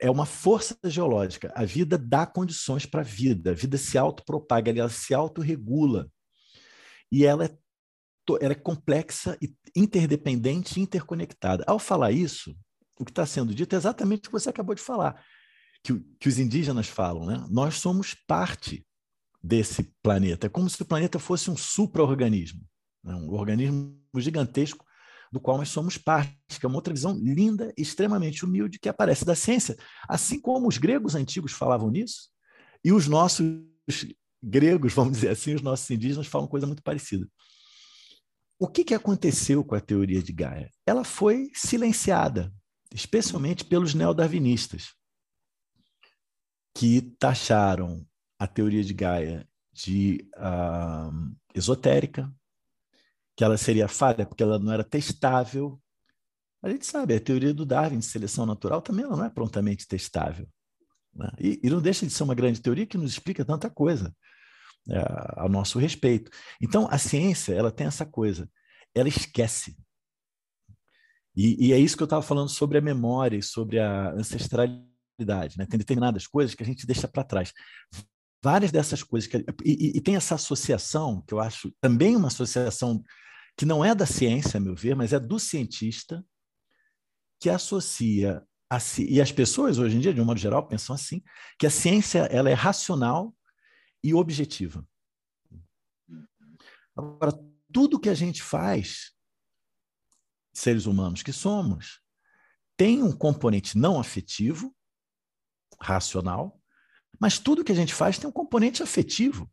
[0.00, 1.52] é uma força geológica.
[1.54, 3.50] A vida dá condições para a vida.
[3.50, 6.10] A vida se autopropaga, ela se autorregula.
[7.10, 7.56] E ela é
[8.40, 9.38] ela é complexa,
[9.74, 11.62] interdependente e interconectada.
[11.64, 12.56] Ao falar isso,
[12.98, 15.22] o que está sendo dito é exatamente o que você acabou de falar,
[15.82, 17.26] que, que os indígenas falam.
[17.26, 17.46] Né?
[17.48, 18.84] Nós somos parte
[19.42, 20.46] desse planeta.
[20.46, 22.60] É como se o planeta fosse um supra-organismo,
[23.04, 23.14] né?
[23.14, 24.84] um organismo gigantesco
[25.32, 29.24] do qual nós somos parte, que é uma outra visão linda, extremamente humilde, que aparece
[29.24, 29.76] da ciência.
[30.08, 32.30] Assim como os gregos antigos falavam nisso,
[32.84, 33.44] e os nossos
[34.42, 37.28] gregos, vamos dizer assim, os nossos indígenas falam coisa muito parecida.
[38.58, 40.70] O que, que aconteceu com a teoria de Gaia?
[40.86, 42.52] Ela foi silenciada,
[42.94, 44.94] especialmente pelos neodarwinistas,
[46.74, 48.06] que taxaram
[48.38, 52.32] a teoria de Gaia de uh, esotérica,
[53.36, 55.80] que ela seria falha porque ela não era testável.
[56.62, 59.86] A gente sabe, a teoria do Darwin de seleção natural também ela não é prontamente
[59.86, 60.48] testável.
[61.14, 61.30] Né?
[61.38, 64.14] E, e, não deixa de ser uma grande teoria que nos explica tanta coisa
[64.88, 66.30] é, nosso respeito.
[66.60, 68.48] Então, a ciência, ela tem essa coisa,
[68.94, 69.76] ela esquece.
[71.34, 75.58] E, e é isso que eu estava falando sobre a memória e sobre a ancestralidade.
[75.58, 75.66] Né?
[75.66, 77.52] Tem determinadas coisas que a gente deixa para trás.
[78.42, 79.28] Várias dessas coisas.
[79.28, 83.02] Que, e, e, tem essa associação, que eu acho também uma associação
[83.56, 86.24] que não é da ciência, a meu ver, mas é do cientista,
[87.40, 91.22] que associa a, e as pessoas hoje em dia, de um modo geral, pensam assim,
[91.58, 93.34] que a ciência ela é racional
[94.02, 94.86] e objetiva.
[96.94, 97.32] Agora,
[97.72, 99.12] tudo que a gente faz,
[100.52, 102.00] seres humanos que somos,
[102.76, 104.74] tem um componente não afetivo,
[105.80, 106.60] racional,
[107.18, 109.50] mas tudo que a gente faz tem um componente afetivo.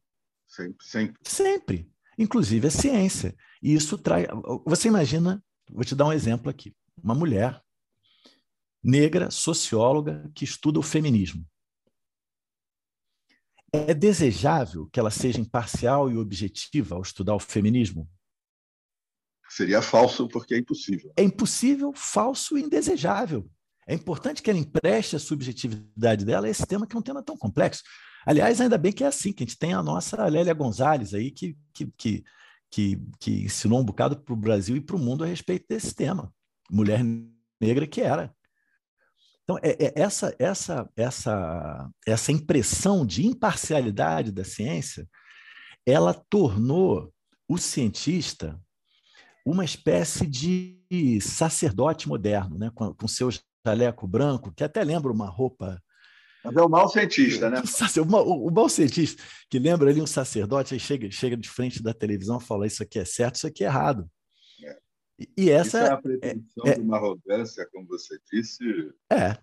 [0.48, 1.22] Sempre, sempre.
[1.24, 1.94] Sempre.
[2.18, 3.36] Inclusive a ciência.
[3.63, 4.28] E isso traz.
[4.65, 7.63] Você imagina, vou te dar um exemplo aqui: uma mulher
[8.84, 11.47] negra, socióloga, que estuda o feminismo.
[13.71, 18.08] É desejável que ela seja imparcial e objetiva ao estudar o feminismo?
[19.49, 21.13] Seria falso, porque é impossível.
[21.15, 23.49] É impossível, falso e indesejável.
[23.88, 27.23] É importante que ela empreste a subjetividade dela a esse tema, que é um tema
[27.23, 27.82] tão complexo.
[28.26, 31.32] Aliás, ainda bem que é assim, que a gente tem a nossa Lélia Gonzalez aí,
[31.32, 32.23] que, que, que,
[32.74, 35.94] que, que ensinou um bocado para o Brasil e para o mundo a respeito desse
[35.94, 36.34] tema.
[36.72, 37.02] Mulher
[37.62, 38.34] negra que era.
[39.44, 45.08] Então, é, é essa, essa, essa, essa impressão de imparcialidade da ciência,
[45.86, 47.14] ela tornou
[47.48, 48.60] o cientista
[49.46, 52.72] uma espécie de sacerdote moderno, né?
[52.74, 53.30] com, com seu
[53.64, 55.80] jaleco branco, que até lembra uma roupa.
[56.44, 57.62] Mas é o mau cientista, né?
[57.98, 61.94] O, o mau cientista, que lembra ali um sacerdote, aí chega, chega de frente da
[61.94, 64.10] televisão e fala: Isso aqui é certo, isso aqui é errado.
[65.38, 68.64] E essa Isso é a pretensão é, de uma arrogância, como você disse.
[69.12, 69.38] É.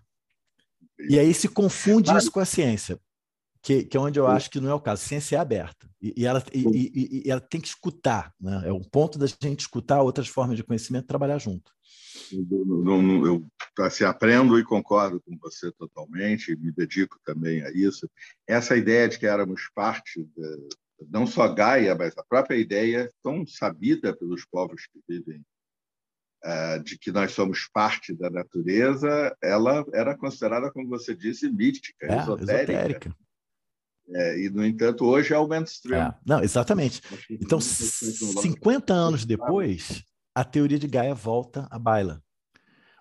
[0.99, 2.99] E aí se confunde isso com a ciência,
[3.61, 5.03] que, que é onde eu acho que não é o caso.
[5.03, 8.33] A ciência é aberta e, e ela, e, e, ela tem que escutar.
[8.39, 8.63] Né?
[8.65, 11.71] É um ponto da gente escutar outras formas de conhecimento e trabalhar junto.
[13.25, 13.45] Eu,
[13.79, 18.09] assim, aprendo e concordo com você totalmente, me dedico também a isso.
[18.47, 20.67] Essa ideia de que éramos parte de,
[21.09, 25.43] não só Gaia, mas a própria ideia tão sabida pelos povos que vivem
[26.43, 32.07] é, de que nós somos parte da natureza, ela era considerada, como você disse, mística,
[32.07, 32.53] é, esotérica.
[32.53, 33.15] esotérica.
[34.13, 36.01] É, e, no entanto, hoje é o mainstream.
[36.01, 36.17] É.
[36.25, 37.01] Não, exatamente.
[37.29, 42.23] Então, 50 anos depois, a teoria de Gaia volta à baila.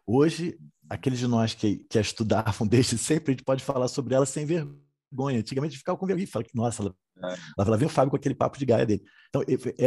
[0.07, 4.15] Hoje, aqueles de nós que, que a estudavam desde sempre, a gente pode falar sobre
[4.15, 5.39] ela sem vergonha.
[5.39, 6.27] Antigamente, ficava com vergonha.
[6.27, 7.37] Fala que, nossa, ela é.
[7.57, 9.03] Lá, vem o Fábio com aquele papo de Gaia dele.
[9.29, 9.43] Então,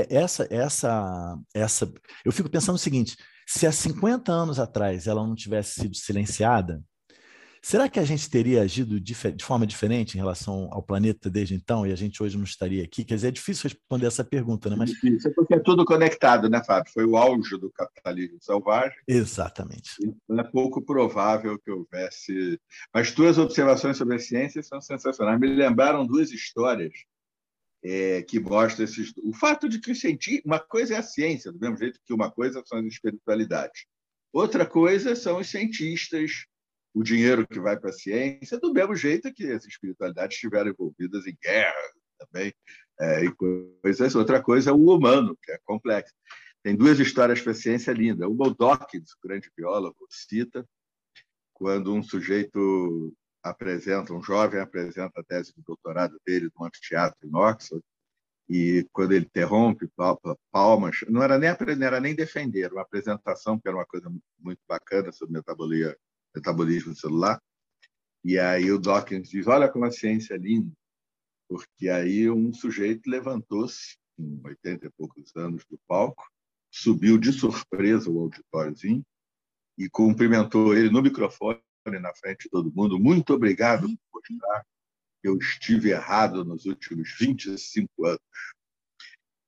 [0.10, 1.91] essa, essa, essa.
[2.23, 6.84] Eu fico pensando o seguinte: se há 50 anos atrás ela não tivesse sido silenciada,
[7.65, 11.88] Será que a gente teria agido de, forma diferente em relação ao planeta desde então
[11.88, 13.06] e a gente hoje não estaria aqui?
[13.06, 14.76] Quer dizer, é difícil responder essa pergunta, né?
[14.78, 14.89] Mas...
[14.89, 16.91] É difícil, porque é tudo conectado, né, Fábio?
[16.91, 18.97] Foi o auge do capitalismo selvagem.
[19.08, 19.91] Exatamente.
[20.04, 22.60] Então é pouco provável que houvesse.
[22.93, 25.39] Mas tuas observações sobre a ciência são sensacionais.
[25.39, 26.91] Me lembraram duas histórias
[27.82, 29.13] é, que mostram esses...
[29.23, 29.93] o fato de que
[30.45, 33.86] uma coisa é a ciência, do mesmo jeito que uma coisa são as espiritualidades.
[34.34, 36.45] Outra coisa são os cientistas
[36.93, 41.25] o dinheiro que vai para a ciência, do mesmo jeito que as espiritualidades estiveram envolvidas
[41.25, 41.73] em guerra
[42.19, 42.53] também,
[42.99, 44.15] é, e coisas.
[44.15, 46.13] Outra coisa é o humano, que é complexo.
[46.62, 48.27] Tem duas histórias para a ciência lindas.
[48.27, 50.65] Uma, o Dawkins, o grande biólogo, cita
[51.53, 57.36] quando um sujeito apresenta, um jovem apresenta a tese de doutorado dele no anfiteatro em
[57.36, 57.84] Oxford,
[58.49, 59.89] e quando ele interrompe,
[60.51, 64.60] palmas, não era nem, não era nem defender, uma apresentação, que era uma coisa muito
[64.67, 65.97] bacana sobre metabolia
[66.35, 67.39] metabolismo celular.
[68.23, 70.71] E aí o Dawkins diz: Olha como a ciência é linda,
[71.49, 76.25] porque aí um sujeito levantou-se, com 80 e poucos anos do palco,
[76.71, 79.03] subiu de surpresa o auditóriozinho
[79.77, 82.99] e cumprimentou ele no microfone, na frente de todo mundo.
[82.99, 84.63] Muito obrigado por mostrar
[85.21, 88.19] que eu estive errado nos últimos 25 anos.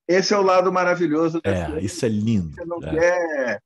[0.07, 2.53] Esse é o lado maravilhoso da É, isso é lindo.
[2.55, 2.91] Você não é.
[2.91, 3.61] quer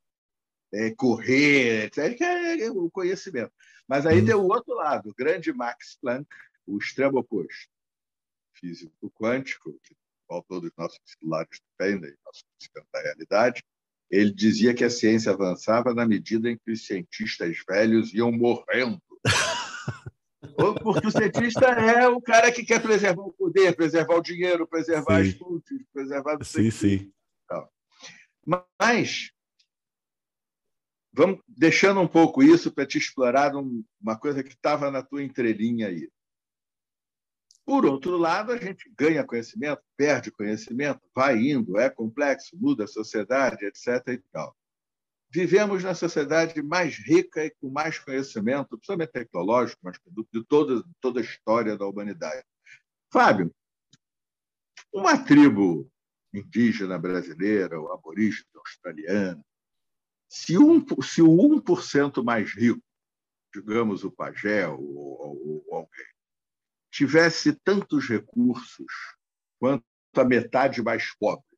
[0.73, 3.51] é, correr, etc., é o conhecimento.
[3.87, 4.25] Mas aí hum.
[4.25, 6.27] tem o outro lado, o grande Max Planck,
[6.65, 7.69] o extremo oposto,
[8.53, 9.95] físico quântico, que
[10.27, 13.63] qual todos os nossos titulares dependem, nosso conhecimento da realidade,
[14.11, 19.01] ele dizia que a ciência avançava na medida em que os cientistas velhos iam morrendo.
[20.83, 25.23] Porque o cientista é o cara que quer preservar o poder, preservar o dinheiro, preservar
[25.23, 25.29] sim.
[25.29, 26.43] as fontes, preservar...
[26.43, 27.11] Sim, sim.
[28.79, 29.31] Mas
[31.19, 35.87] Vamos deixando um pouco isso para te explorar uma coisa que estava na tua entrelinha
[35.87, 36.09] aí.
[37.65, 42.87] Por outro lado, a gente ganha conhecimento, perde conhecimento, vai indo, é complexo, muda a
[42.87, 44.13] sociedade, etc.
[44.13, 44.55] E tal.
[45.29, 49.99] Vivemos na sociedade mais rica e com mais conhecimento, principalmente tecnológico, mas
[50.31, 52.45] de toda, toda a história da humanidade.
[53.11, 53.53] Fábio,
[54.93, 55.91] uma tribo
[56.33, 59.43] indígena brasileira, ou aborígene australiana,
[60.29, 62.81] se, um, se o 1% mais rico,
[63.53, 66.05] digamos o pajé ou, ou, ou alguém,
[66.91, 68.93] tivesse tantos recursos
[69.59, 69.83] quanto
[70.15, 71.49] a metade mais pobre,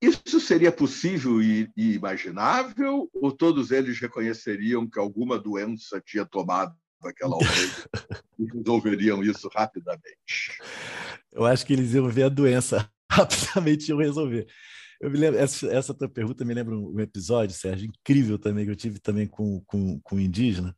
[0.00, 3.08] isso seria possível e, e imaginável?
[3.14, 7.88] Ou todos eles reconheceriam que alguma doença tinha tomado aquela aldeia
[8.38, 10.58] e resolveriam isso rapidamente?
[11.32, 14.46] Eu acho que eles iam ver a doença rapidamente iam resolver.
[15.00, 18.70] Eu me lembro, essa, essa tua pergunta me lembra um, episódio, Sérgio, incrível também, que
[18.70, 20.76] eu tive também com, com, com um indígena,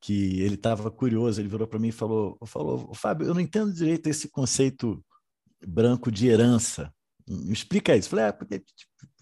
[0.00, 3.72] que ele estava curioso, ele virou para mim e falou, falou, Fábio, eu não entendo
[3.72, 5.04] direito esse conceito
[5.66, 6.92] branco de herança.
[7.28, 8.06] Me explica isso.
[8.06, 8.62] Eu falei, é, porque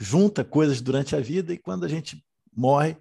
[0.01, 2.23] junta coisas durante a vida e quando a gente
[2.55, 2.97] morre,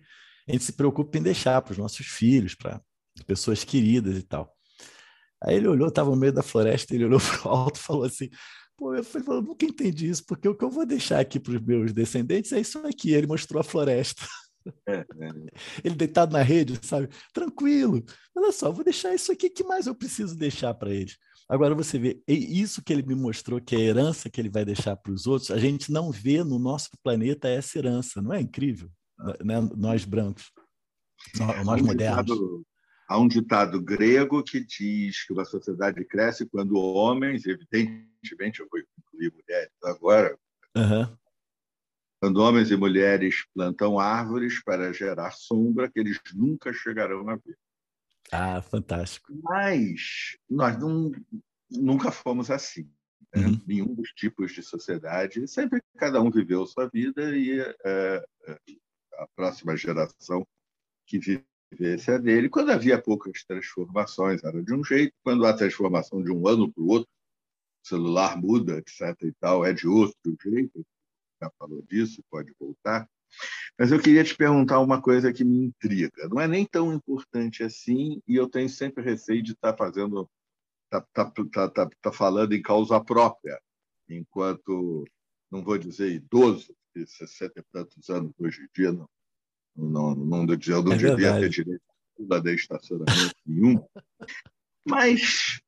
[0.47, 2.81] a gente se preocupa em deixar para os nossos filhos, para
[3.25, 4.53] pessoas queridas e tal.
[5.43, 8.03] Aí ele olhou, estava no meio da floresta, ele olhou para o alto e falou
[8.03, 8.29] assim:
[8.77, 11.53] Pô, eu falei, eu nunca entendi isso, porque o que eu vou deixar aqui para
[11.53, 13.11] os meus descendentes é isso aqui.
[13.11, 14.25] Ele mostrou a floresta.
[14.87, 15.05] É, é.
[15.83, 17.09] Ele deitado na rede, sabe?
[17.33, 18.03] Tranquilo.
[18.35, 19.49] Olha só, vou deixar isso aqui.
[19.49, 21.17] que mais eu preciso deixar para eles?
[21.47, 24.63] Agora você vê, isso que ele me mostrou, que é a herança que ele vai
[24.63, 28.21] deixar para os outros, a gente não vê no nosso planeta essa herança.
[28.21, 28.89] Não é incrível?
[29.43, 29.55] Né?
[29.75, 30.51] Nós brancos,
[31.65, 32.63] nós modernos.
[33.07, 38.79] Há um ditado grego que diz que uma sociedade cresce quando homens, evidentemente, eu vou
[38.79, 40.37] incluir mulheres agora,
[40.75, 41.17] uhum.
[42.21, 47.57] quando homens e mulheres plantam árvores para gerar sombra que eles nunca chegarão a ver.
[48.31, 49.31] Ah, fantástico.
[49.43, 51.11] Mas nós não,
[51.69, 52.89] nunca fomos assim.
[53.35, 53.47] Né?
[53.47, 53.61] Uhum.
[53.67, 55.47] Nenhum dos tipos de sociedade.
[55.47, 58.25] Sempre cada um viveu sua vida e é,
[59.17, 60.47] a próxima geração
[61.05, 62.49] que vive vivência dele.
[62.49, 65.13] Quando havia poucas transformações, era de um jeito.
[65.23, 67.09] Quando há transformação de um ano para o outro,
[67.83, 69.15] o celular muda, etc.
[69.23, 70.85] e tal, é de outro jeito.
[71.41, 73.09] Já falou disso, pode voltar.
[73.77, 76.27] Mas eu queria te perguntar uma coisa que me intriga.
[76.29, 80.29] Não é nem tão importante assim, e eu tenho sempre receio de estar tá fazendo,
[80.89, 83.59] tá, tá, tá, tá, tá falando em causa própria,
[84.07, 85.05] enquanto,
[85.51, 89.09] não vou dizer idoso, de 60 e tantos anos hoje em dia, não,
[89.75, 91.41] não, não, eu não é devia verdade.
[91.41, 91.83] ter direito
[92.31, 93.83] a de estacionamento nenhum.
[94.85, 95.59] Mas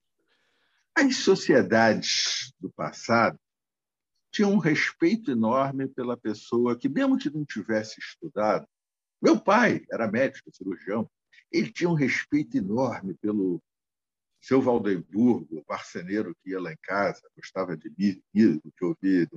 [0.96, 3.40] as sociedades do passado
[4.32, 8.68] tinham um respeito enorme pela pessoa que, mesmo que não tivesse estudado,
[9.22, 11.10] meu pai era médico, cirurgião,
[11.52, 13.62] ele tinha um respeito enorme pelo
[14.42, 19.28] seu Valdemburgo, marceneiro que ia lá em casa, gostava de missa, que ouvia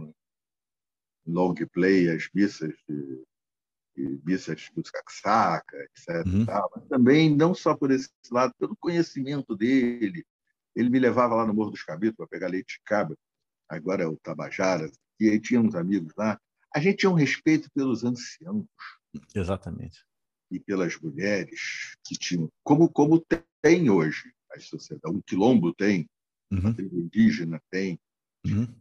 [1.26, 3.24] long play as missas de,
[4.24, 6.26] missas do Saca, etc.
[6.26, 6.44] Uhum.
[6.44, 10.24] Mas também, não só por esse lado, pelo conhecimento dele.
[10.74, 13.16] Ele me levava lá no Morro dos Cabitos para pegar leite de cabra,
[13.68, 14.88] agora é o Tabajara,
[15.18, 16.40] e aí tinha uns amigos lá.
[16.74, 18.66] A gente tinha um respeito pelos anciãos.
[19.34, 20.05] Exatamente.
[20.51, 23.24] E pelas mulheres que tinham, como, como
[23.61, 25.18] tem hoje as sociedades.
[25.18, 26.09] O quilombo tem,
[26.51, 26.68] uhum.
[26.68, 27.99] a tribo indígena tem.
[28.46, 28.72] Uhum.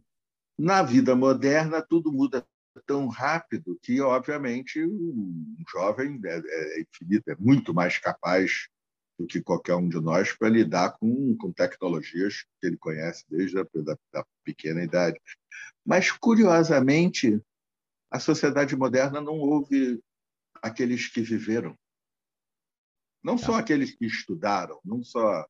[0.58, 2.46] Na vida moderna, tudo muda
[2.78, 8.68] tão rápido que, obviamente, um jovem é, é infinito, é muito mais capaz
[9.18, 13.58] do que qualquer um de nós para lidar com, com tecnologias que ele conhece desde
[13.58, 15.20] a da, da pequena idade.
[15.84, 17.40] Mas, curiosamente,
[18.10, 20.00] a sociedade moderna não houve
[20.62, 21.76] aqueles que viveram.
[23.22, 23.58] Não só tá.
[23.58, 25.44] aqueles que estudaram, não só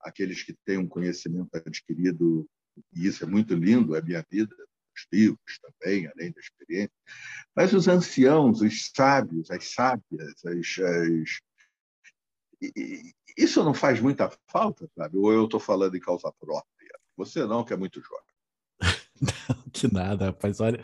[0.00, 2.48] aqueles que têm um conhecimento adquirido,
[2.94, 4.54] e isso é muito lindo, é minha vida,
[4.98, 6.96] os livros também, além da experiência,
[7.54, 11.38] mas os anciãos, os sábios, as sábias, as, as...
[13.36, 15.16] isso não faz muita falta, sabe?
[15.16, 16.66] Ou eu estou falando em causa própria?
[17.16, 18.24] Você não, que é muito jovem.
[19.48, 20.60] não, que nada, rapaz.
[20.60, 20.80] Olha,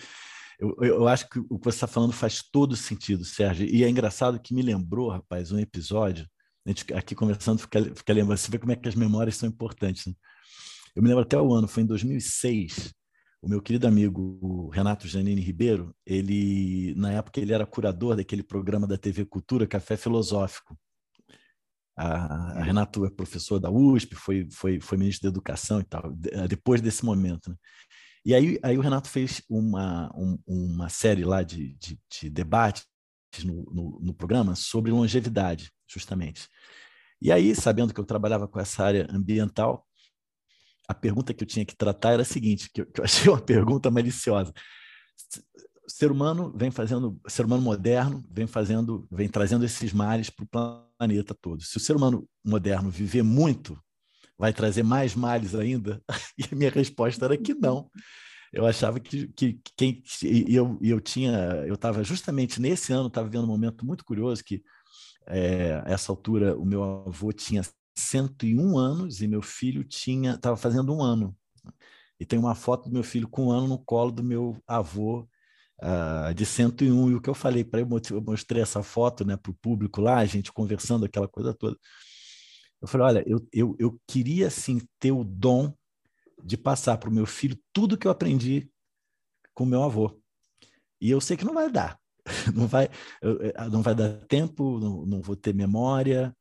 [0.58, 3.66] eu, eu acho que o que você está falando faz todo sentido, Sérgio.
[3.66, 6.28] E é engraçado que me lembrou, rapaz, um episódio
[6.66, 9.48] a gente aqui conversando fica, fica lembrando, você vê como é que as memórias são
[9.48, 10.06] importantes.
[10.06, 10.14] Né?
[10.96, 12.92] Eu me lembro até o ano, foi em 2006,
[13.44, 18.86] o meu querido amigo Renato Janine Ribeiro, ele, na época, ele era curador daquele programa
[18.86, 20.78] da TV Cultura, Café Filosófico.
[21.94, 26.10] A, a Renato é professor da USP, foi, foi, foi ministro da Educação e tal,
[26.48, 27.50] depois desse momento.
[27.50, 27.56] Né?
[28.24, 32.86] E aí, aí o Renato fez uma, um, uma série lá de, de, de debates
[33.44, 36.48] no, no, no programa sobre longevidade justamente.
[37.20, 39.86] E aí, sabendo que eu trabalhava com essa área ambiental,
[40.88, 43.30] a pergunta que eu tinha que tratar era a seguinte, que eu, que eu achei
[43.30, 44.52] uma pergunta maliciosa.
[45.86, 50.78] Ser humano vem fazendo, ser humano moderno vem fazendo, vem trazendo esses males para o
[50.98, 51.62] planeta todo.
[51.62, 53.78] Se o ser humano moderno viver muito,
[54.38, 56.02] vai trazer mais males ainda?
[56.38, 57.88] E a minha resposta era que não.
[58.52, 63.08] Eu achava que, que, que quem e eu, eu tinha, eu estava justamente nesse ano
[63.08, 64.62] estava vivendo um momento muito curioso que
[65.26, 67.62] é, essa altura, o meu avô tinha
[67.94, 71.36] 101 anos e meu filho tinha estava fazendo um ano.
[72.18, 75.28] E tem uma foto do meu filho com um ano no colo do meu avô
[75.82, 77.10] uh, de 101.
[77.10, 80.00] E o que eu falei para ele, eu mostrei essa foto né, para o público
[80.00, 81.76] lá, a gente conversando, aquela coisa toda.
[82.80, 85.74] Eu falei: olha, eu, eu, eu queria sim ter o dom
[86.42, 88.70] de passar para o meu filho tudo que eu aprendi
[89.54, 90.20] com meu avô.
[91.00, 91.98] E eu sei que não vai dar,
[92.54, 92.88] não vai,
[93.70, 96.34] não vai dar tempo, não, não vou ter memória,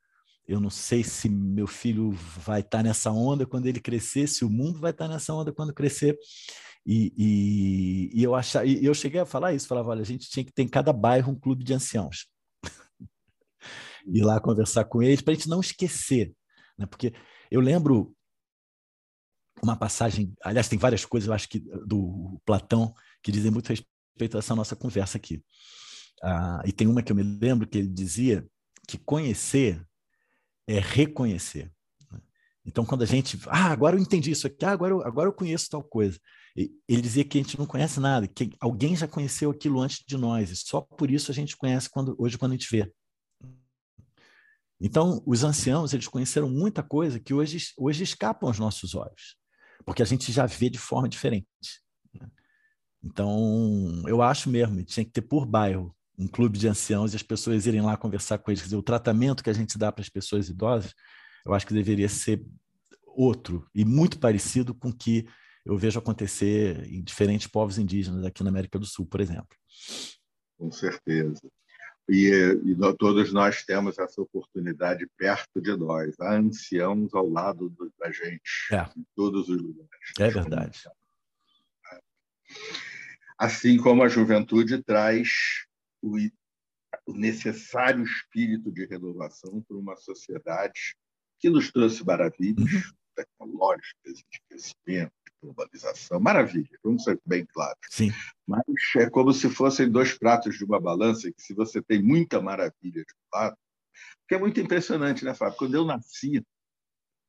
[0.47, 4.43] eu não sei se meu filho vai estar tá nessa onda quando ele crescer, se
[4.43, 6.17] o mundo vai estar tá nessa onda quando crescer.
[6.85, 10.29] E, e, e eu achar, e eu cheguei a falar isso, falava, olha, a gente
[10.29, 12.27] tinha que ter em cada bairro um clube de anciãos.
[14.05, 16.33] Ir lá conversar com eles, para a gente não esquecer.
[16.77, 16.85] Né?
[16.85, 17.13] Porque
[17.49, 18.13] eu lembro
[19.61, 24.35] uma passagem, aliás, tem várias coisas, eu acho que do Platão, que dizem muito respeito
[24.35, 25.41] a essa nossa conversa aqui.
[26.21, 28.45] Ah, e tem uma que eu me lembro que ele dizia
[28.87, 29.81] que conhecer
[30.67, 31.71] é reconhecer.
[32.11, 32.21] Né?
[32.65, 35.33] Então, quando a gente, ah, agora eu entendi isso aqui, ah, agora, eu, agora eu
[35.33, 36.19] conheço tal coisa.
[36.55, 40.17] Ele dizia que a gente não conhece nada, que alguém já conheceu aquilo antes de
[40.17, 42.91] nós, e só por isso a gente conhece quando, hoje quando a gente vê.
[44.79, 49.37] Então, os anciãos, eles conheceram muita coisa que hoje, hoje escapam aos nossos olhos,
[49.85, 51.47] porque a gente já vê de forma diferente.
[52.13, 52.29] Né?
[53.03, 57.23] Então, eu acho mesmo, tinha que ter por bairro um clube de anciãos e as
[57.23, 58.61] pessoas irem lá conversar com eles.
[58.61, 60.93] Quer dizer, o tratamento que a gente dá para as pessoas idosas,
[61.45, 62.43] eu acho que deveria ser
[63.05, 65.27] outro e muito parecido com o que
[65.65, 69.57] eu vejo acontecer em diferentes povos indígenas aqui na América do Sul, por exemplo.
[70.57, 71.41] Com certeza.
[72.09, 72.29] E,
[72.65, 78.41] e todos nós temos essa oportunidade perto de nós, há anciãos ao lado da gente,
[78.71, 78.89] é.
[78.97, 79.89] em todos os lugares.
[80.19, 80.83] É verdade.
[83.37, 85.65] Assim como a juventude traz
[86.03, 86.17] o,
[87.07, 90.95] o necessário espírito de renovação para uma sociedade
[91.39, 92.81] que nos trouxe maravilhas uhum.
[93.15, 97.79] tecnológicas, de crescimento, de globalização, maravilha, vamos ser bem claros.
[97.89, 98.11] Sim.
[98.45, 98.63] Mas
[98.97, 103.03] é como se fossem dois pratos de uma balança, que se você tem muita maravilha
[103.03, 103.57] de um lado,
[104.27, 105.57] que é muito impressionante, né, Fábio?
[105.57, 106.43] Quando eu nasci,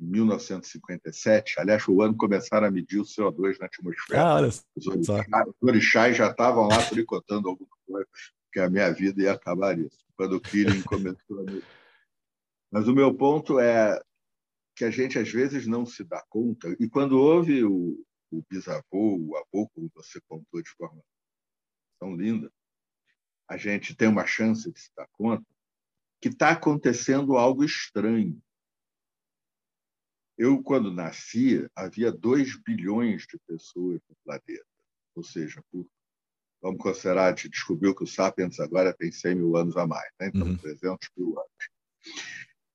[0.01, 4.23] em 1957, aliás, o ano começaram a medir o CO2 na atmosfera.
[4.23, 8.09] Ah, olha os orixás, os orixás já estavam lá tricotando alguma coisa
[8.55, 10.07] que a minha vida ia acabar isso.
[10.17, 11.45] Quando o Killing começou a
[12.71, 14.01] Mas o meu ponto é
[14.77, 18.01] que a gente às vezes não se dá conta, e quando houve o,
[18.31, 21.03] o bisavô, o avô, como você contou de forma
[21.99, 22.49] tão linda,
[23.49, 25.45] a gente tem uma chance de se dar conta
[26.21, 28.41] que está acontecendo algo estranho.
[30.39, 34.67] Eu, quando nascia, havia 2 bilhões de pessoas no planeta.
[35.15, 35.87] Ou seja, por,
[36.65, 40.11] vamos considerar, a gente descobriu que o Sapiens agora tem 100 mil anos a mais,
[40.19, 40.31] né?
[40.35, 40.57] então uhum.
[40.57, 41.51] 300 mil anos.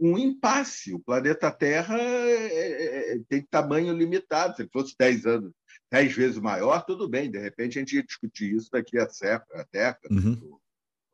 [0.00, 0.94] um impasse.
[0.94, 4.56] O planeta Terra é, é, tem tamanho limitado.
[4.56, 5.52] Se fosse 10 anos,
[5.90, 7.30] 10 vezes maior, tudo bem.
[7.30, 10.58] De repente, a gente ia discutir isso daqui a século, a década, uhum.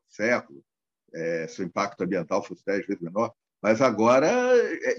[0.08, 0.64] século,
[1.12, 3.34] é, se o impacto ambiental fosse 10 vezes menor.
[3.60, 4.30] Mas agora,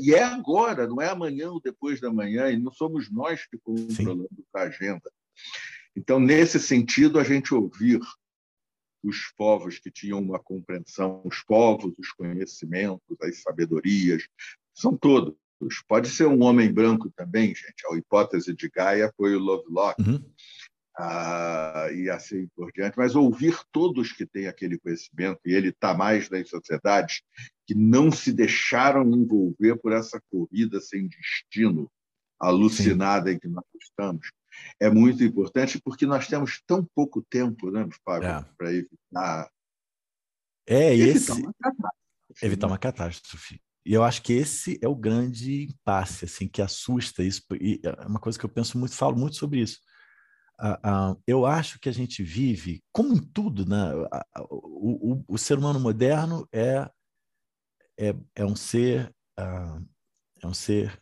[0.01, 3.57] e é agora, não é amanhã ou depois da manhã, e não somos nós que
[3.57, 4.43] controlamos Sim.
[4.53, 5.09] a agenda.
[5.95, 7.99] Então, nesse sentido, a gente ouvir
[9.03, 14.27] os povos que tinham uma compreensão, os povos, os conhecimentos, as sabedorias,
[14.73, 15.35] são todos.
[15.87, 17.85] Pode ser um homem branco também, gente.
[17.91, 20.23] A hipótese de Gaia foi o Lovelock, uhum.
[20.97, 22.97] ah, e assim por diante.
[22.97, 27.21] Mas ouvir todos que têm aquele conhecimento, e ele está mais nas sociedades
[27.67, 31.91] que não se deixaram envolver por essa corrida sem destino
[32.39, 33.35] alucinada Sim.
[33.35, 34.31] em que nós estamos,
[34.80, 38.45] é muito importante porque nós temos tão pouco tempo, né, Fábio, é.
[38.57, 39.49] para evitar.
[40.68, 41.32] É, evitar esse...
[41.32, 42.45] uma catástrofe.
[42.45, 43.62] Evitar uma catástrofe.
[43.86, 47.41] E eu acho que esse é o grande impasse, assim, que assusta isso.
[47.60, 49.80] E é uma coisa que eu penso muito, falo muito sobre isso.
[50.60, 53.95] Uh, uh, eu acho que a gente vive, como em tudo, né?
[53.95, 56.89] Uh, o, o, o, ser humano moderno é,
[57.97, 61.01] é, é um ser é um ser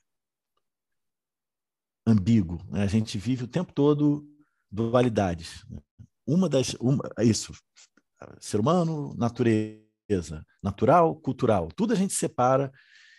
[2.07, 2.59] ambíguo.
[2.69, 2.83] Né?
[2.83, 4.25] A gente vive o tempo todo
[4.71, 5.65] dualidades.
[5.69, 5.79] Né?
[6.25, 6.73] Uma das.
[6.79, 7.53] Uma, isso.
[8.39, 10.45] Ser humano, natureza.
[10.63, 11.67] Natural, cultural.
[11.75, 12.71] Tudo a gente separa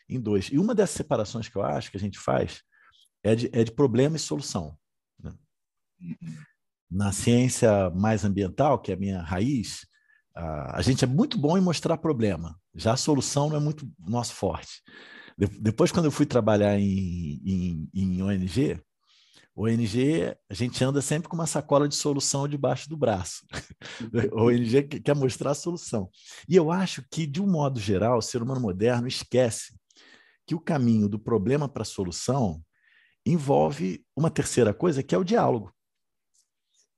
[0.09, 0.47] em dois.
[0.47, 2.63] E uma dessas separações que eu acho que a gente faz
[3.23, 4.77] é de, é de problema e solução.
[5.23, 5.35] Né?
[6.91, 9.87] Na ciência mais ambiental, que é a minha raiz,
[10.35, 12.59] a gente é muito bom em mostrar problema.
[12.75, 14.83] Já a solução não é muito nosso forte.
[15.39, 18.83] Depois, quando eu fui trabalhar em, em, em ONG,
[19.55, 23.47] ONG, a gente anda sempre com uma sacola de solução debaixo do braço.
[24.33, 26.11] ONG quer mostrar a solução.
[26.49, 29.79] E eu acho que, de um modo geral, o ser humano moderno esquece
[30.45, 32.61] que o caminho do problema para a solução
[33.25, 35.73] envolve uma terceira coisa, que é o diálogo.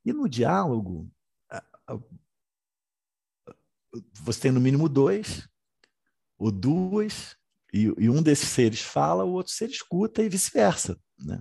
[0.04, 1.10] E no diálogo,
[4.14, 5.48] você tem no mínimo dois
[6.38, 7.36] ou duas
[7.72, 10.98] e, e, um desses seres fala, o outro ser escuta e vice-versa.
[11.18, 11.40] Né?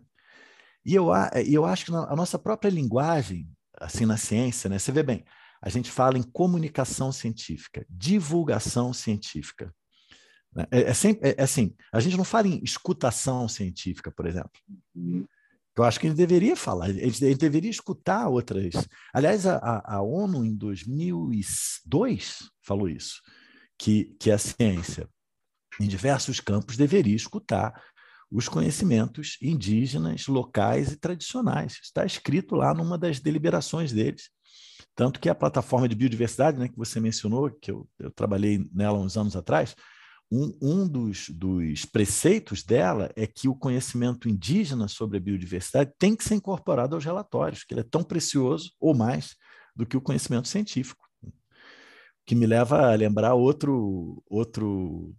[0.86, 1.07] E eu,
[1.47, 3.49] eu acho que a nossa própria linguagem,
[3.80, 4.80] assim, na ciência, né?
[4.80, 5.25] você vê bem,
[5.61, 9.73] a gente fala em comunicação científica, divulgação científica.
[10.55, 10.65] Né?
[10.71, 14.51] É, é, sempre, é, é assim, a gente não fala em escutação científica, por exemplo.
[14.95, 15.25] Uhum.
[15.77, 18.73] Eu acho que ele deveria falar, ele, ele deveria escutar outras.
[19.13, 23.21] Aliás, a, a, ONU, em 2002, falou isso,
[23.77, 25.09] que, que a ciência
[25.80, 27.73] em diversos campos, deveria escutar
[28.32, 31.80] os conhecimentos indígenas, locais e tradicionais.
[31.82, 34.30] Está escrito lá numa das deliberações deles.
[34.95, 38.99] Tanto que a plataforma de biodiversidade, né, que você mencionou, que eu, eu trabalhei nela
[38.99, 39.75] uns anos atrás,
[40.32, 46.15] um, um dos, dos, preceitos dela é que o conhecimento indígena sobre a biodiversidade tem
[46.15, 49.36] que ser incorporado aos relatórios, que ele é tão precioso ou mais
[49.75, 51.03] do que o conhecimento científico.
[52.27, 55.15] Que me leva a lembrar outro, outro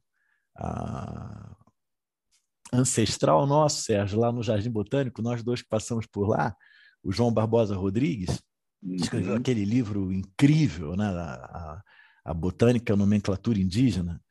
[2.72, 6.56] ancestral nosso, Sérgio, lá no Jardim Botânico, nós dois que passamos por lá,
[7.02, 8.40] o João Barbosa Rodrigues,
[8.82, 9.38] escreveu uhum.
[9.38, 11.82] aquele livro incrível, né, a,
[12.24, 14.22] a, Botânica, a Nomenclatura Indígena,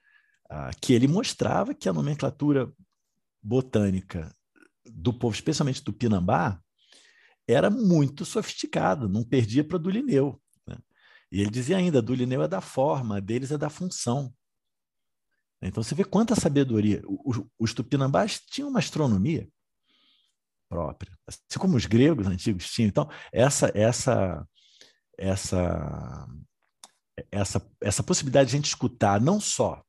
[0.49, 2.71] ah, que ele mostrava que a nomenclatura
[3.41, 4.33] botânica
[4.85, 6.59] do povo, especialmente do Pinambá,
[7.47, 10.41] era muito sofisticada, não perdia para do Lineu.
[10.67, 10.77] Né?
[11.31, 14.33] E ele dizia ainda, do Lineu é da forma, a deles é da função.
[15.61, 17.01] Então você vê quanta sabedoria.
[17.57, 19.47] Os, tupinambás tinham uma astronomia
[20.69, 22.89] própria, assim como os gregos antigos tinham.
[22.89, 24.47] Então essa essa
[25.17, 26.27] essa
[27.31, 29.83] essa essa possibilidade de a gente escutar não só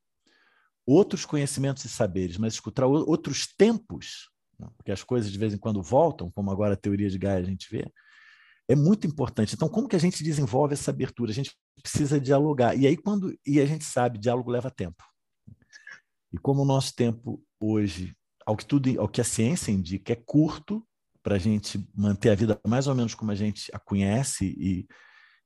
[0.87, 4.68] outros conhecimentos e saberes, mas escutar outros tempos, né?
[4.77, 7.45] porque as coisas de vez em quando voltam, como agora a teoria de Gaia a
[7.45, 7.89] gente vê,
[8.71, 9.55] é muito importante.
[9.55, 11.33] Então, como que a gente desenvolve essa abertura?
[11.33, 11.53] A gente
[11.83, 12.77] precisa dialogar.
[12.77, 13.37] E aí, quando.
[13.45, 15.03] E a gente sabe, diálogo leva tempo.
[16.33, 18.16] E como o nosso tempo hoje,
[18.47, 20.87] ao que tudo, ao que a ciência indica, é curto
[21.22, 24.89] para a gente manter a vida mais ou menos como a gente a conhece e,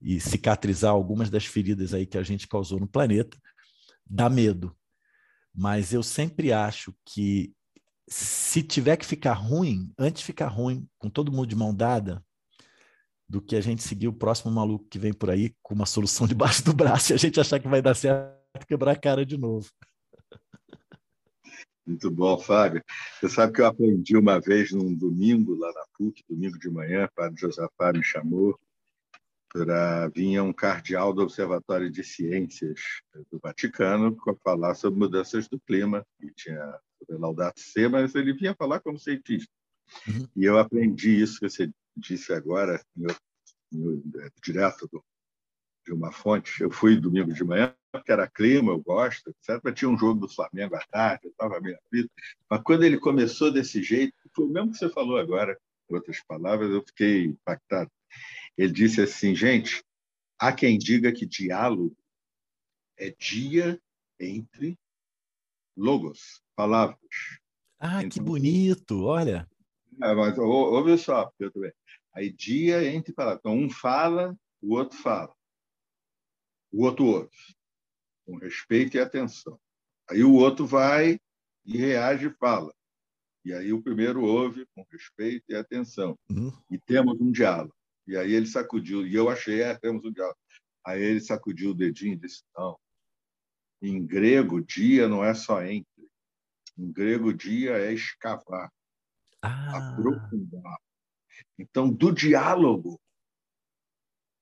[0.01, 3.37] e cicatrizar algumas das feridas aí que a gente causou no planeta,
[4.07, 4.77] dá medo.
[5.55, 7.55] Mas eu sempre acho que
[8.09, 12.25] se tiver que ficar ruim, antes de ficar ruim, com todo mundo de mão dada,
[13.29, 16.27] do que a gente seguir o próximo maluco que vem por aí com uma solução
[16.29, 18.35] debaixo do braço e a gente achar que vai dar certo
[18.69, 19.69] quebrar a cara de novo.
[21.87, 22.83] Muito bom, Fábio.
[23.21, 27.05] Você sabe que eu aprendi uma vez num domingo lá na PUC, domingo de manhã,
[27.05, 28.59] o padre Josafá me chamou
[29.55, 32.81] para vinha um cardeal do Observatório de Ciências
[33.31, 38.33] do Vaticano para falar sobre mudanças do clima, e tinha sobre Laudato Si, mas ele
[38.33, 39.49] vinha falar como cientista.
[40.09, 40.29] Uhum.
[40.35, 43.15] E eu aprendi isso que você disse agora, meu,
[44.43, 45.05] direto do,
[45.87, 46.61] de uma fonte.
[46.61, 49.61] Eu fui domingo de manhã, porque era clima, eu gosto, etc.
[49.63, 52.11] Mas tinha um jogo do Flamengo à tarde, eu estava meio aflito.
[52.49, 56.21] Mas quando ele começou desse jeito, foi o mesmo que você falou agora, em outras
[56.25, 57.91] palavras, eu fiquei impactado.
[58.57, 59.83] Ele disse assim, gente,
[60.39, 61.97] há quem diga que diálogo
[62.97, 63.81] é dia
[64.19, 64.79] entre
[65.77, 66.99] logos, palavras.
[67.79, 69.49] Ah, então, que bonito, olha.
[70.03, 71.73] É, mas ouve só, Pedro.
[72.13, 73.41] Aí dia entre palavras.
[73.41, 75.35] Então, um fala, o outro fala
[76.75, 77.31] o outro ouve,
[78.25, 79.59] com respeito e atenção.
[80.09, 81.19] Aí o outro vai
[81.65, 82.75] e reage e fala.
[83.45, 86.19] E aí o primeiro ouve com respeito e atenção.
[86.31, 86.53] Uhum.
[86.71, 87.75] E temos um diálogo.
[88.07, 90.39] E aí ele sacudiu, e eu achei, é, temos um diálogo.
[90.85, 92.79] Aí ele sacudiu o dedinho e disse, não,
[93.81, 95.87] em grego, dia não é só entre.
[96.77, 98.71] Em grego, dia é escavar,
[99.43, 99.93] ah.
[99.93, 100.79] aprofundar.
[101.59, 103.01] Então, do diálogo,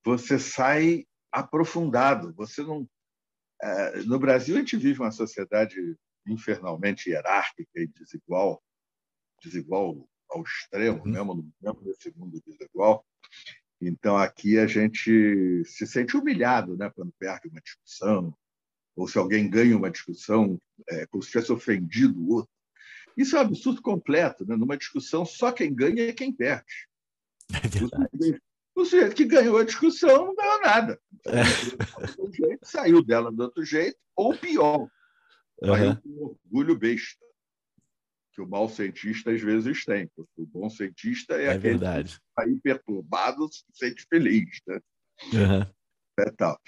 [0.04, 2.32] você sai aprofundado.
[2.34, 2.88] Você não.
[3.62, 5.96] É, no Brasil, a gente vive uma sociedade
[6.26, 8.62] infernalmente hierárquica e desigual,
[9.42, 11.10] desigual ao extremo, uhum.
[11.10, 13.06] mesmo, mesmo nesse mundo desigual.
[13.80, 18.34] Então, aqui a gente se sente humilhado né, quando perde uma discussão,
[18.96, 22.50] ou se alguém ganha uma discussão, é, como se tivesse ofendido o outro.
[23.16, 24.46] Isso é um absurdo completo.
[24.46, 24.56] Né?
[24.56, 26.88] Numa discussão, só quem ganha é quem perde.
[27.52, 28.42] É verdade.
[28.74, 31.00] O sujeito que ganhou a discussão não ganhou nada.
[31.26, 31.44] É.
[32.32, 34.88] Jeito, saiu dela do outro jeito, ou pior,
[35.62, 37.24] saiu com orgulho besta,
[38.32, 42.14] que o mau cientista às vezes tem, porque o bom cientista é, é aquele verdade.
[42.14, 44.60] que sai perturbado, se sente feliz.
[44.66, 44.80] Né?
[45.34, 45.66] Uhum.
[46.18, 46.58] É tal.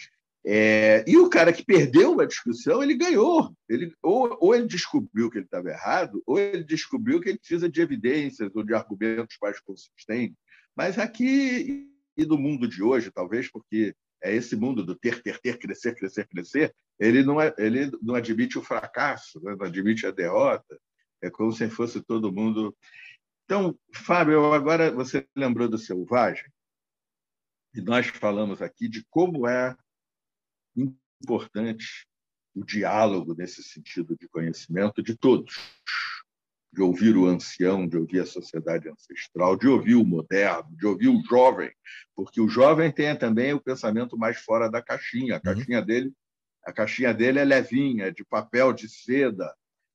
[0.46, 3.56] É, e o cara que perdeu uma discussão, ele ganhou.
[3.66, 7.68] Ele, ou, ou ele descobriu que ele estava errado, ou ele descobriu que ele precisa
[7.68, 10.36] de evidências ou de argumentos mais consistentes.
[10.76, 15.38] Mas aqui e do mundo de hoje, talvez, porque é esse mundo do ter, ter,
[15.40, 19.54] ter, crescer, crescer, crescer, ele não, é, ele não admite o fracasso, né?
[19.58, 20.80] não admite a derrota.
[21.22, 22.76] É como se fosse todo mundo.
[23.44, 26.50] Então, Fábio, agora você lembrou do Selvagem,
[27.74, 29.76] e nós falamos aqui de como é
[30.76, 32.06] importante
[32.54, 35.56] o diálogo nesse sentido de conhecimento de todos,
[36.74, 41.08] de ouvir o ancião, de ouvir a sociedade ancestral, de ouvir o moderno, de ouvir
[41.08, 41.70] o jovem,
[42.16, 45.34] porque o jovem tem também o pensamento mais fora da caixinha.
[45.34, 45.42] A uhum.
[45.42, 45.86] caixinha uhum.
[45.86, 46.12] dele,
[46.64, 49.54] a caixinha dele é levinha, de papel, de seda.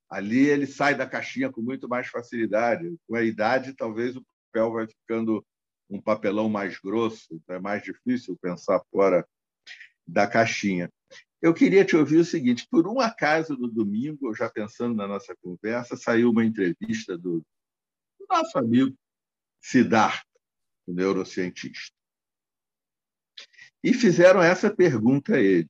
[0.09, 2.95] Ali ele sai da caixinha com muito mais facilidade.
[3.05, 5.45] Com a idade, talvez o papel vai ficando
[5.89, 9.27] um papelão mais grosso, então é mais difícil pensar fora
[10.07, 10.89] da caixinha.
[11.41, 15.35] Eu queria te ouvir o seguinte: por um acaso, no domingo, já pensando na nossa
[15.41, 17.43] conversa, saiu uma entrevista do,
[18.29, 18.95] nosso amigo
[19.59, 20.23] Siddhartha,
[20.87, 21.95] o neurocientista.
[23.83, 25.69] E fizeram essa pergunta a ele.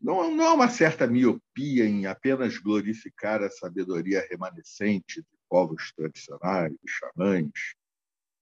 [0.00, 6.74] Não, não há uma certa miopia em apenas glorificar a sabedoria remanescente de povos tradicionais,
[6.86, 7.74] xamãs,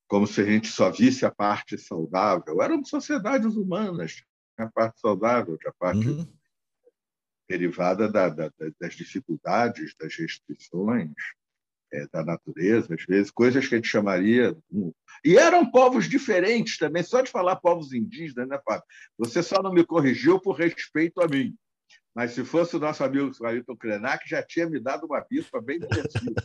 [0.06, 2.60] como se a gente só visse a parte saudável.
[2.60, 4.22] Eram sociedades humanas,
[4.58, 6.08] a parte saudável, a parte.
[6.08, 6.26] Uhum.
[7.48, 8.50] derivada da, da,
[8.80, 11.12] das dificuldades, das restrições
[11.92, 14.56] é, da natureza, às vezes, coisas que a gente chamaria.
[15.24, 18.84] E eram povos diferentes também, só de falar povos indígenas, né, Fábio?
[19.18, 21.56] Você só não me corrigiu por respeito a mim.
[22.14, 25.78] Mas se fosse o nosso amigo Ailton Krenak, já tinha me dado uma bispa bem
[25.78, 26.42] merecida.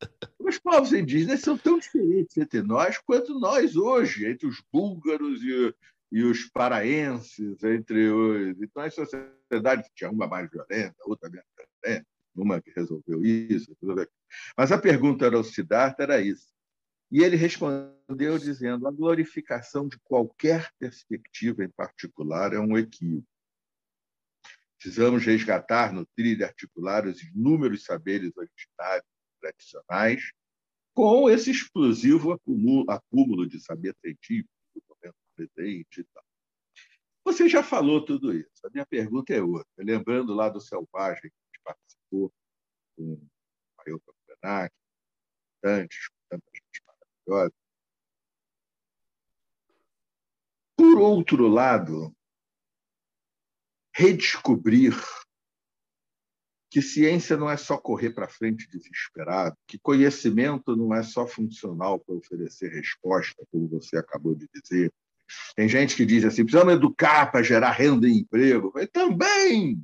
[0.38, 5.74] Os povos indígenas são tão diferentes entre nós quanto nós hoje, entre os búlgaros e,
[6.10, 8.60] e os paraenses, entre os.
[8.60, 13.76] Então, as sociedades tinha uma mais violenta, outra menos violenta, uma que resolveu isso,
[14.56, 16.48] Mas a pergunta era o Siddhartha era isso.
[17.10, 23.26] E ele respondeu dizendo: a glorificação de qualquer perspectiva em particular é um equívoco.
[24.76, 29.06] Precisamos resgatar, nutrir e articular os inúmeros saberes originários
[29.38, 30.30] tradicionais
[30.94, 34.59] com esse explosivo acúmulo, acúmulo de saber científico
[35.46, 36.24] presente e tal.
[37.24, 38.48] Você já falou tudo isso.
[38.64, 39.70] A minha pergunta é outra.
[39.78, 42.32] Lembrando lá do Selvagem, que a gente participou
[42.96, 43.28] com o
[43.86, 44.74] Ailton Krenak,
[45.62, 47.54] antes, com tanta gente maravilhosa.
[50.76, 52.14] Por outro lado,
[53.94, 54.94] redescobrir
[56.70, 61.98] que ciência não é só correr para frente desesperado, que conhecimento não é só funcional
[61.98, 64.92] para oferecer resposta, como você acabou de dizer.
[65.54, 68.72] Tem gente que diz assim: precisamos educar para gerar renda e emprego.
[68.76, 69.82] Eu também!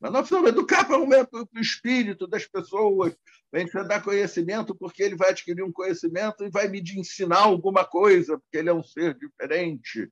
[0.00, 3.16] Mas nós precisamos educar para o espírito das pessoas,
[3.50, 7.40] para a gente dar conhecimento, porque ele vai adquirir um conhecimento e vai me ensinar
[7.40, 10.08] alguma coisa, porque ele é um ser diferente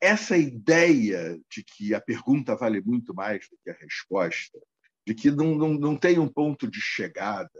[0.00, 4.58] essa ideia de que a pergunta vale muito mais do que a resposta,
[5.06, 7.50] de que não, não, não tem um ponto de chegada,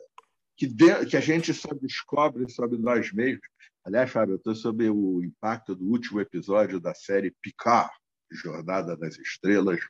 [0.56, 3.46] que, de, que a gente só descobre sobre nós mesmos.
[3.84, 7.90] Aliás, Fábio, eu estou sob o impacto do último episódio da série Picard,
[8.30, 9.80] Jornada das Estrelas,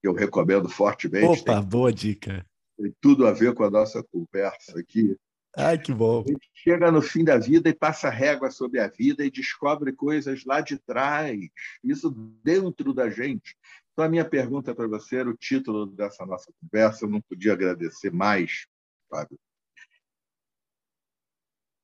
[0.00, 1.42] que eu recomendo fortemente.
[1.42, 2.46] Opa, tem, boa dica.
[2.78, 5.16] Tem tudo a ver com a nossa conversa aqui.
[5.54, 6.22] Ai, que bom.
[6.26, 9.92] A gente chega no fim da vida e passa régua sobre a vida e descobre
[9.92, 11.38] coisas lá de trás,
[11.82, 12.10] isso
[12.42, 13.56] dentro da gente.
[13.92, 17.54] Então, a minha pergunta para você era o título dessa nossa conversa, eu não podia
[17.54, 18.66] agradecer mais,
[19.08, 19.38] Fábio.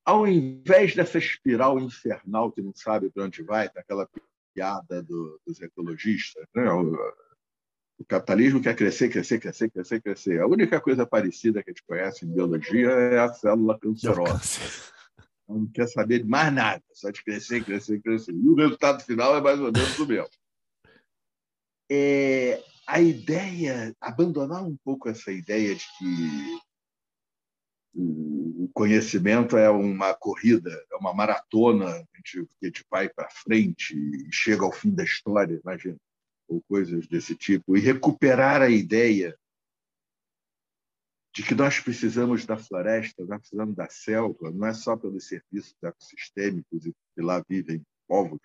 [0.05, 4.09] Ao invés dessa espiral infernal que não sabe para onde vai, daquela
[4.55, 6.71] piada do, dos ecologistas, né?
[7.99, 10.41] O capitalismo quer crescer, crescer, crescer, crescer, crescer.
[10.41, 14.61] A única coisa parecida que a gente conhece em biologia é a célula cancerosa.
[15.49, 18.33] Não quer saber de mais nada, só de crescer, crescer, crescer.
[18.33, 20.31] E o resultado final é mais ou menos o mesmo.
[21.91, 26.59] É, a ideia, abandonar um pouco essa ideia de que
[27.95, 34.65] o conhecimento é uma corrida, é uma maratona, a gente, vai para frente e chega
[34.65, 35.97] ao fim da história, imagina
[36.49, 39.37] ou coisas desse tipo, e recuperar a ideia
[41.35, 45.75] de que nós precisamos da floresta, nós precisamos da selva, não é só pelos serviços
[45.83, 48.41] ecossistêmicos, e lá vivem povos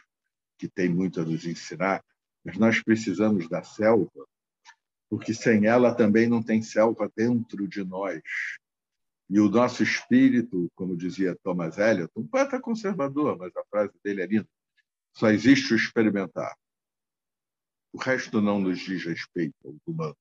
[0.57, 2.03] que têm muito a nos ensinar,
[2.45, 4.25] mas nós precisamos da selva,
[5.09, 8.21] porque sem ela também não tem selva dentro de nós.
[9.29, 14.21] E o nosso espírito, como dizia Thomas Eliot, um poeta conservador, mas a frase dele
[14.21, 14.49] é linda,
[15.13, 16.55] só existe o experimentar.
[17.91, 20.17] O resto não nos diz respeito ao humano.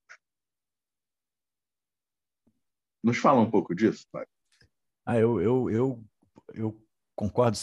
[3.02, 4.26] Nos fala um pouco disso, pai.
[5.04, 6.04] Ah, eu, eu, eu,
[6.52, 7.57] eu concordo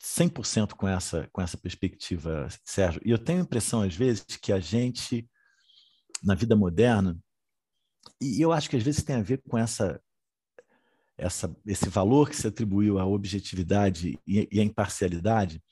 [0.00, 3.00] 100% com essa, com essa perspectiva, Sérgio.
[3.04, 5.28] E eu tenho a impressão, às vezes, que a gente,
[6.22, 7.18] na vida moderna,
[8.20, 10.00] e eu acho que às vezes tem a ver com essa,
[11.22, 15.62] essa, esse valor que se atribuiu à objetividade e, e à imparcialidade.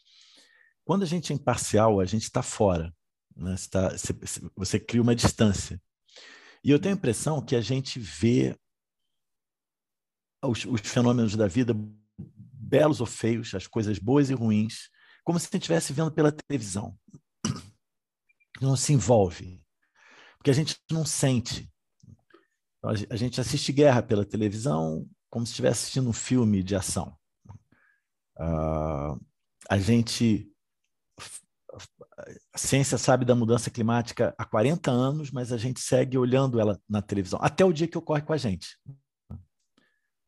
[0.84, 2.94] Quando a gente é imparcial, a gente está fora.
[3.36, 3.56] Né?
[3.56, 4.14] Você, tá, você,
[4.54, 5.80] você cria uma distância.
[6.62, 8.56] E eu tenho a impressão que a gente vê
[10.42, 11.74] os, os, fenômenos da vida,
[12.16, 14.88] belos ou feios, as coisas boas e ruins,
[15.24, 16.96] como se estivesse vendo pela televisão.
[18.60, 19.60] Não se envolve.
[20.36, 21.70] Porque a gente não sente.
[22.82, 27.16] A gente assiste guerra pela televisão como se estivesse assistindo um filme de ação.
[28.36, 29.18] Uh,
[29.68, 30.50] a gente
[32.52, 36.78] a ciência sabe da mudança climática há 40 anos, mas a gente segue olhando ela
[36.88, 38.76] na televisão, até o dia que ocorre com a gente.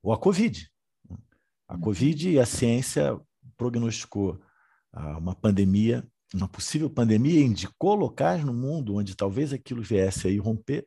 [0.02, 0.70] Ou a Covid.
[1.68, 3.18] A Covid e a ciência
[3.56, 4.40] prognosticou
[4.92, 10.42] ah, uma pandemia, uma possível pandemia, indicou locais no mundo onde talvez aquilo viesse a
[10.42, 10.86] romper.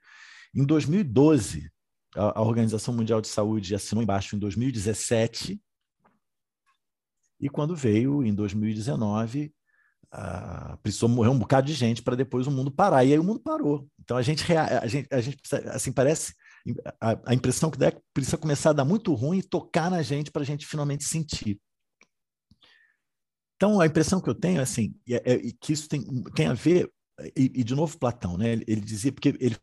[0.53, 1.69] Em 2012,
[2.15, 5.59] a Organização Mundial de Saúde assinou embaixo em 2017,
[7.39, 9.53] e quando veio, em 2019,
[10.13, 13.03] uh, precisou morrer um bocado de gente para depois o mundo parar.
[13.03, 13.87] E aí o mundo parou.
[13.99, 15.37] Então a gente, a gente, a gente
[15.67, 16.33] assim, parece.
[16.99, 19.91] A, a impressão que dá é que precisa começar a dar muito ruim e tocar
[19.91, 21.59] na gente para a gente finalmente sentir.
[23.55, 26.03] Então, a impressão que eu tenho assim, é, é que isso tem,
[26.35, 26.91] tem a ver,
[27.37, 28.51] e, e, de novo Platão, né?
[28.51, 29.55] Ele, ele, dizia, porque ele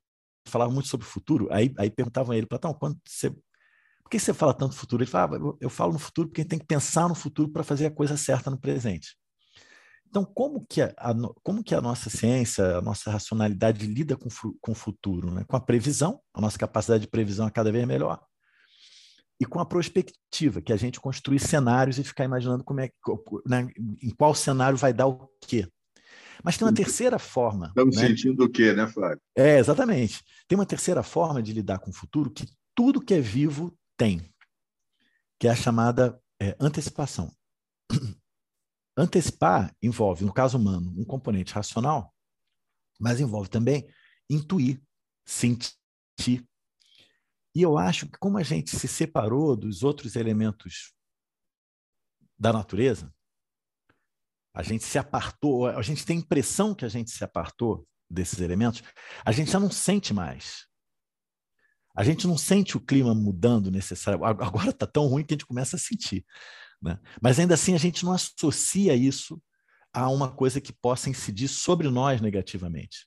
[0.46, 4.18] falava muito sobre o futuro, aí, aí perguntavam a ele, Platão, quando você, por que
[4.18, 5.02] você fala tanto futuro?
[5.02, 7.86] Ele falava, eu, eu falo no futuro porque tem que pensar no futuro para fazer
[7.86, 9.16] a coisa certa no presente.
[10.08, 14.28] Então, como que a, a, como que a nossa ciência, a nossa racionalidade lida com,
[14.60, 15.30] com o futuro?
[15.30, 15.44] Né?
[15.48, 18.20] Com a previsão, a nossa capacidade de previsão é cada vez melhor
[19.42, 22.88] e com a prospectiva, que é a gente construir cenários e ficar imaginando como é
[23.44, 23.68] né,
[24.00, 25.66] em qual cenário vai dar o quê.
[26.44, 27.68] Mas tem uma terceira forma.
[27.68, 28.08] Estamos né?
[28.08, 29.20] sentindo o quê, né, Flávio?
[29.36, 30.22] É, exatamente.
[30.48, 34.20] Tem uma terceira forma de lidar com o futuro que tudo que é vivo tem,
[35.38, 37.32] que é a chamada é, antecipação.
[38.96, 42.14] Antecipar envolve, no caso humano, um componente racional,
[43.00, 43.88] mas envolve também
[44.28, 44.82] intuir,
[45.24, 46.46] sentir,
[47.54, 50.94] e eu acho que, como a gente se separou dos outros elementos
[52.38, 53.12] da natureza,
[54.54, 58.40] a gente se apartou, a gente tem a impressão que a gente se apartou desses
[58.40, 58.82] elementos,
[59.24, 60.66] a gente já não sente mais.
[61.94, 64.24] A gente não sente o clima mudando necessário.
[64.24, 66.24] Agora está tão ruim que a gente começa a sentir.
[66.80, 66.98] Né?
[67.20, 69.40] Mas ainda assim, a gente não associa isso
[69.92, 73.06] a uma coisa que possa incidir sobre nós negativamente.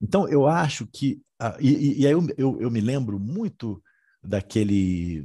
[0.00, 1.20] Então, eu acho que.
[1.42, 3.82] Uh, e, e, aí eu, eu, eu, me lembro muito
[4.22, 5.22] daquele,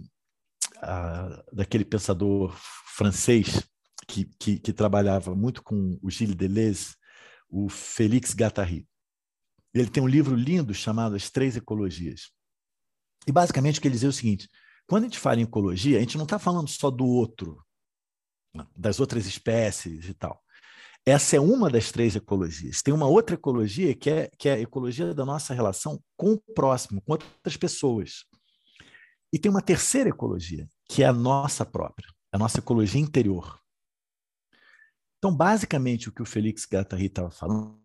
[0.78, 2.56] uh, daquele pensador
[2.96, 3.64] francês
[4.10, 6.96] que, que, que, trabalhava muito com o Gilles Deleuze,
[7.48, 8.88] o Félix Guattari.
[9.72, 12.32] Ele tem um livro lindo chamado As Três Ecologias.
[13.28, 14.50] E basicamente o que ele dizia é o seguinte:
[14.88, 17.64] quando a gente fala em ecologia, a gente não está falando só do outro,
[18.76, 20.42] das outras espécies e tal.
[21.06, 22.82] Essa é uma das três ecologias.
[22.82, 26.54] Tem uma outra ecologia que é, que é a ecologia da nossa relação com o
[26.54, 28.26] próximo, com outras pessoas.
[29.32, 33.60] E tem uma terceira ecologia, que é a nossa própria, a nossa ecologia interior.
[35.20, 37.78] Então, basicamente, o que o Felix Gattari estava falando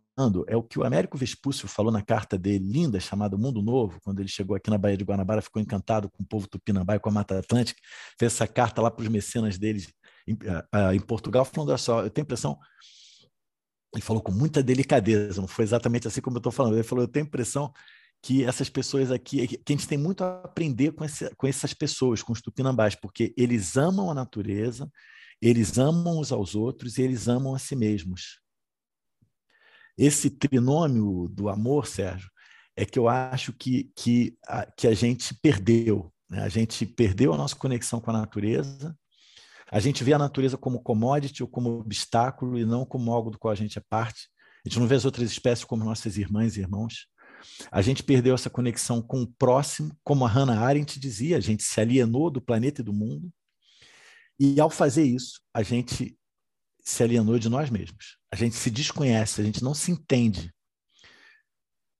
[0.47, 4.21] é o que o Américo Vespúcio falou na carta dele, linda, chamada Mundo Novo, quando
[4.21, 7.09] ele chegou aqui na Baía de Guanabara, ficou encantado com o povo tupinambá e com
[7.09, 7.81] a Mata Atlântica,
[8.19, 9.93] fez essa carta lá para os mecenas deles
[10.27, 10.39] em,
[10.95, 12.59] em Portugal, falando só, eu tenho a impressão
[13.95, 16.75] ele falou com muita delicadeza, não foi exatamente assim como eu estou falando.
[16.75, 17.73] Ele falou: eu tenho a impressão
[18.21, 21.75] que essas pessoas aqui, que a gente tem muito a aprender com, esse, com essas
[21.75, 24.91] pessoas, com os tupinambás, porque eles amam a natureza,
[25.49, 28.41] eles amam uns aos outros e eles amam a si mesmos.
[29.97, 32.31] Esse trinômio do amor, Sérgio,
[32.75, 36.13] é que eu acho que, que, a, que a gente perdeu.
[36.29, 36.43] Né?
[36.43, 38.97] A gente perdeu a nossa conexão com a natureza,
[39.71, 43.39] a gente vê a natureza como commodity ou como obstáculo e não como algo do
[43.39, 44.29] qual a gente é parte.
[44.65, 47.07] A gente não vê as outras espécies como nossas irmãs e irmãos.
[47.71, 51.63] A gente perdeu essa conexão com o próximo, como a Hannah Arendt dizia, a gente
[51.63, 53.31] se alienou do planeta e do mundo.
[54.39, 56.17] E ao fazer isso, a gente
[56.83, 58.19] se alienou de nós mesmos.
[58.31, 60.53] A gente se desconhece, a gente não se entende.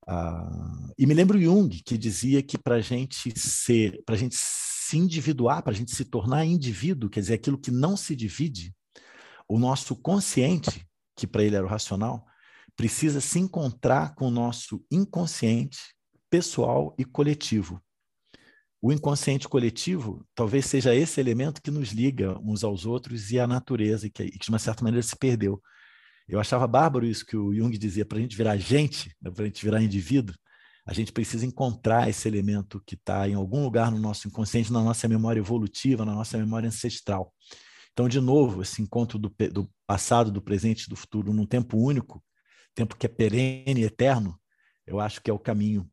[0.07, 4.35] Ah, e me lembro Jung, que dizia que para a gente ser, para a gente
[4.37, 8.75] se individuar, para a gente se tornar indivíduo, quer dizer, aquilo que não se divide,
[9.47, 12.25] o nosso consciente, que para ele era o racional,
[12.75, 15.79] precisa se encontrar com o nosso inconsciente
[16.29, 17.81] pessoal e coletivo.
[18.85, 23.47] O inconsciente coletivo talvez seja esse elemento que nos liga uns aos outros e à
[23.47, 25.59] natureza, que, que de uma certa maneira se perdeu.
[26.27, 29.41] Eu achava bárbaro isso que o Jung dizia, para a gente virar gente, né, para
[29.41, 30.35] a gente virar indivíduo,
[30.85, 34.83] a gente precisa encontrar esse elemento que está em algum lugar no nosso inconsciente, na
[34.83, 37.33] nossa memória evolutiva, na nossa memória ancestral.
[37.91, 41.75] Então, de novo, esse encontro do, do passado, do presente e do futuro num tempo
[41.75, 42.23] único,
[42.75, 44.39] tempo que é perene e eterno,
[44.85, 45.89] eu acho que é o caminho.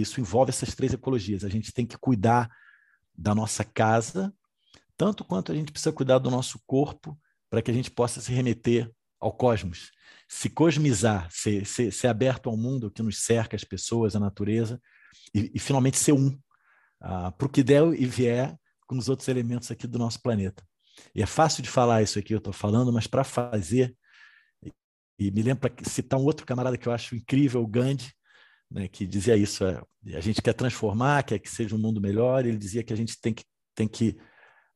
[0.00, 1.44] Isso envolve essas três ecologias.
[1.44, 2.50] A gente tem que cuidar
[3.16, 4.32] da nossa casa,
[4.96, 7.18] tanto quanto a gente precisa cuidar do nosso corpo,
[7.48, 8.90] para que a gente possa se remeter
[9.20, 9.90] ao cosmos
[10.28, 14.80] se cosmizar, ser, ser, ser aberto ao mundo que nos cerca, as pessoas, a natureza,
[15.34, 19.28] e, e finalmente ser um, uh, para o que der e vier com os outros
[19.28, 20.66] elementos aqui do nosso planeta.
[21.14, 23.96] E é fácil de falar isso aqui, eu estou falando, mas para fazer,
[25.18, 28.12] e, me lembro para citar um outro camarada que eu acho incrível, o Gandhi,
[28.70, 29.82] né, que dizia isso: é,
[30.14, 33.20] a gente quer transformar, quer que seja um mundo melhor, ele dizia que a gente
[33.20, 33.44] tem que,
[33.74, 34.16] tem que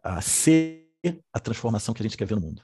[0.04, 0.88] uh, ser
[1.32, 2.62] a transformação que a gente quer ver no mundo.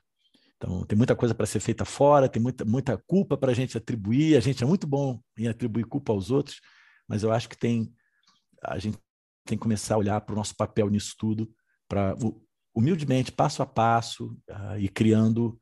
[0.56, 3.76] Então, tem muita coisa para ser feita fora, tem muita, muita culpa para a gente
[3.76, 4.36] atribuir.
[4.36, 6.60] A gente é muito bom em atribuir culpa aos outros,
[7.06, 7.92] mas eu acho que tem
[8.64, 8.98] a gente
[9.44, 11.48] tem que começar a olhar para o nosso papel nisso tudo,
[11.88, 12.16] para
[12.74, 15.58] humildemente, passo a passo, uh, e criando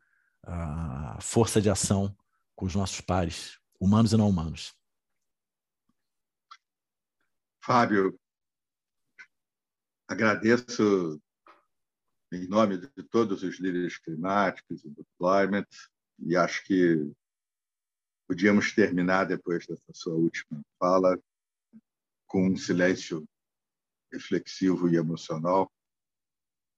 [0.47, 2.17] a força de ação
[2.57, 4.73] com os nossos pares, humanos e não humanos.
[7.65, 8.21] Fábio,
[10.07, 11.19] agradeço
[12.31, 15.89] em nome de todos os líderes climáticos e do climate
[16.19, 17.11] e acho que
[18.29, 21.19] podíamos terminar depois dessa sua última fala
[22.27, 23.27] com um silêncio
[24.13, 25.73] reflexivo e emocional,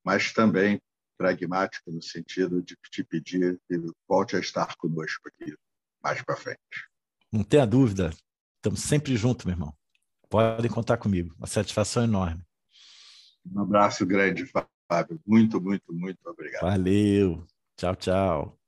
[0.04, 0.80] mas também
[1.18, 3.76] pragmático no sentido de te pedir que
[4.06, 5.52] volte a estar conosco aqui
[6.00, 6.88] mais para frente.
[7.32, 8.10] Não tenha dúvida,
[8.58, 9.76] estamos sempre juntos, meu irmão.
[10.28, 11.34] Podem contar comigo.
[11.38, 12.42] Uma satisfação enorme.
[13.52, 15.20] Um abraço grande, Fábio.
[15.26, 16.62] Muito, muito, muito obrigado.
[16.62, 17.46] Valeu.
[17.76, 18.58] Tchau, tchau.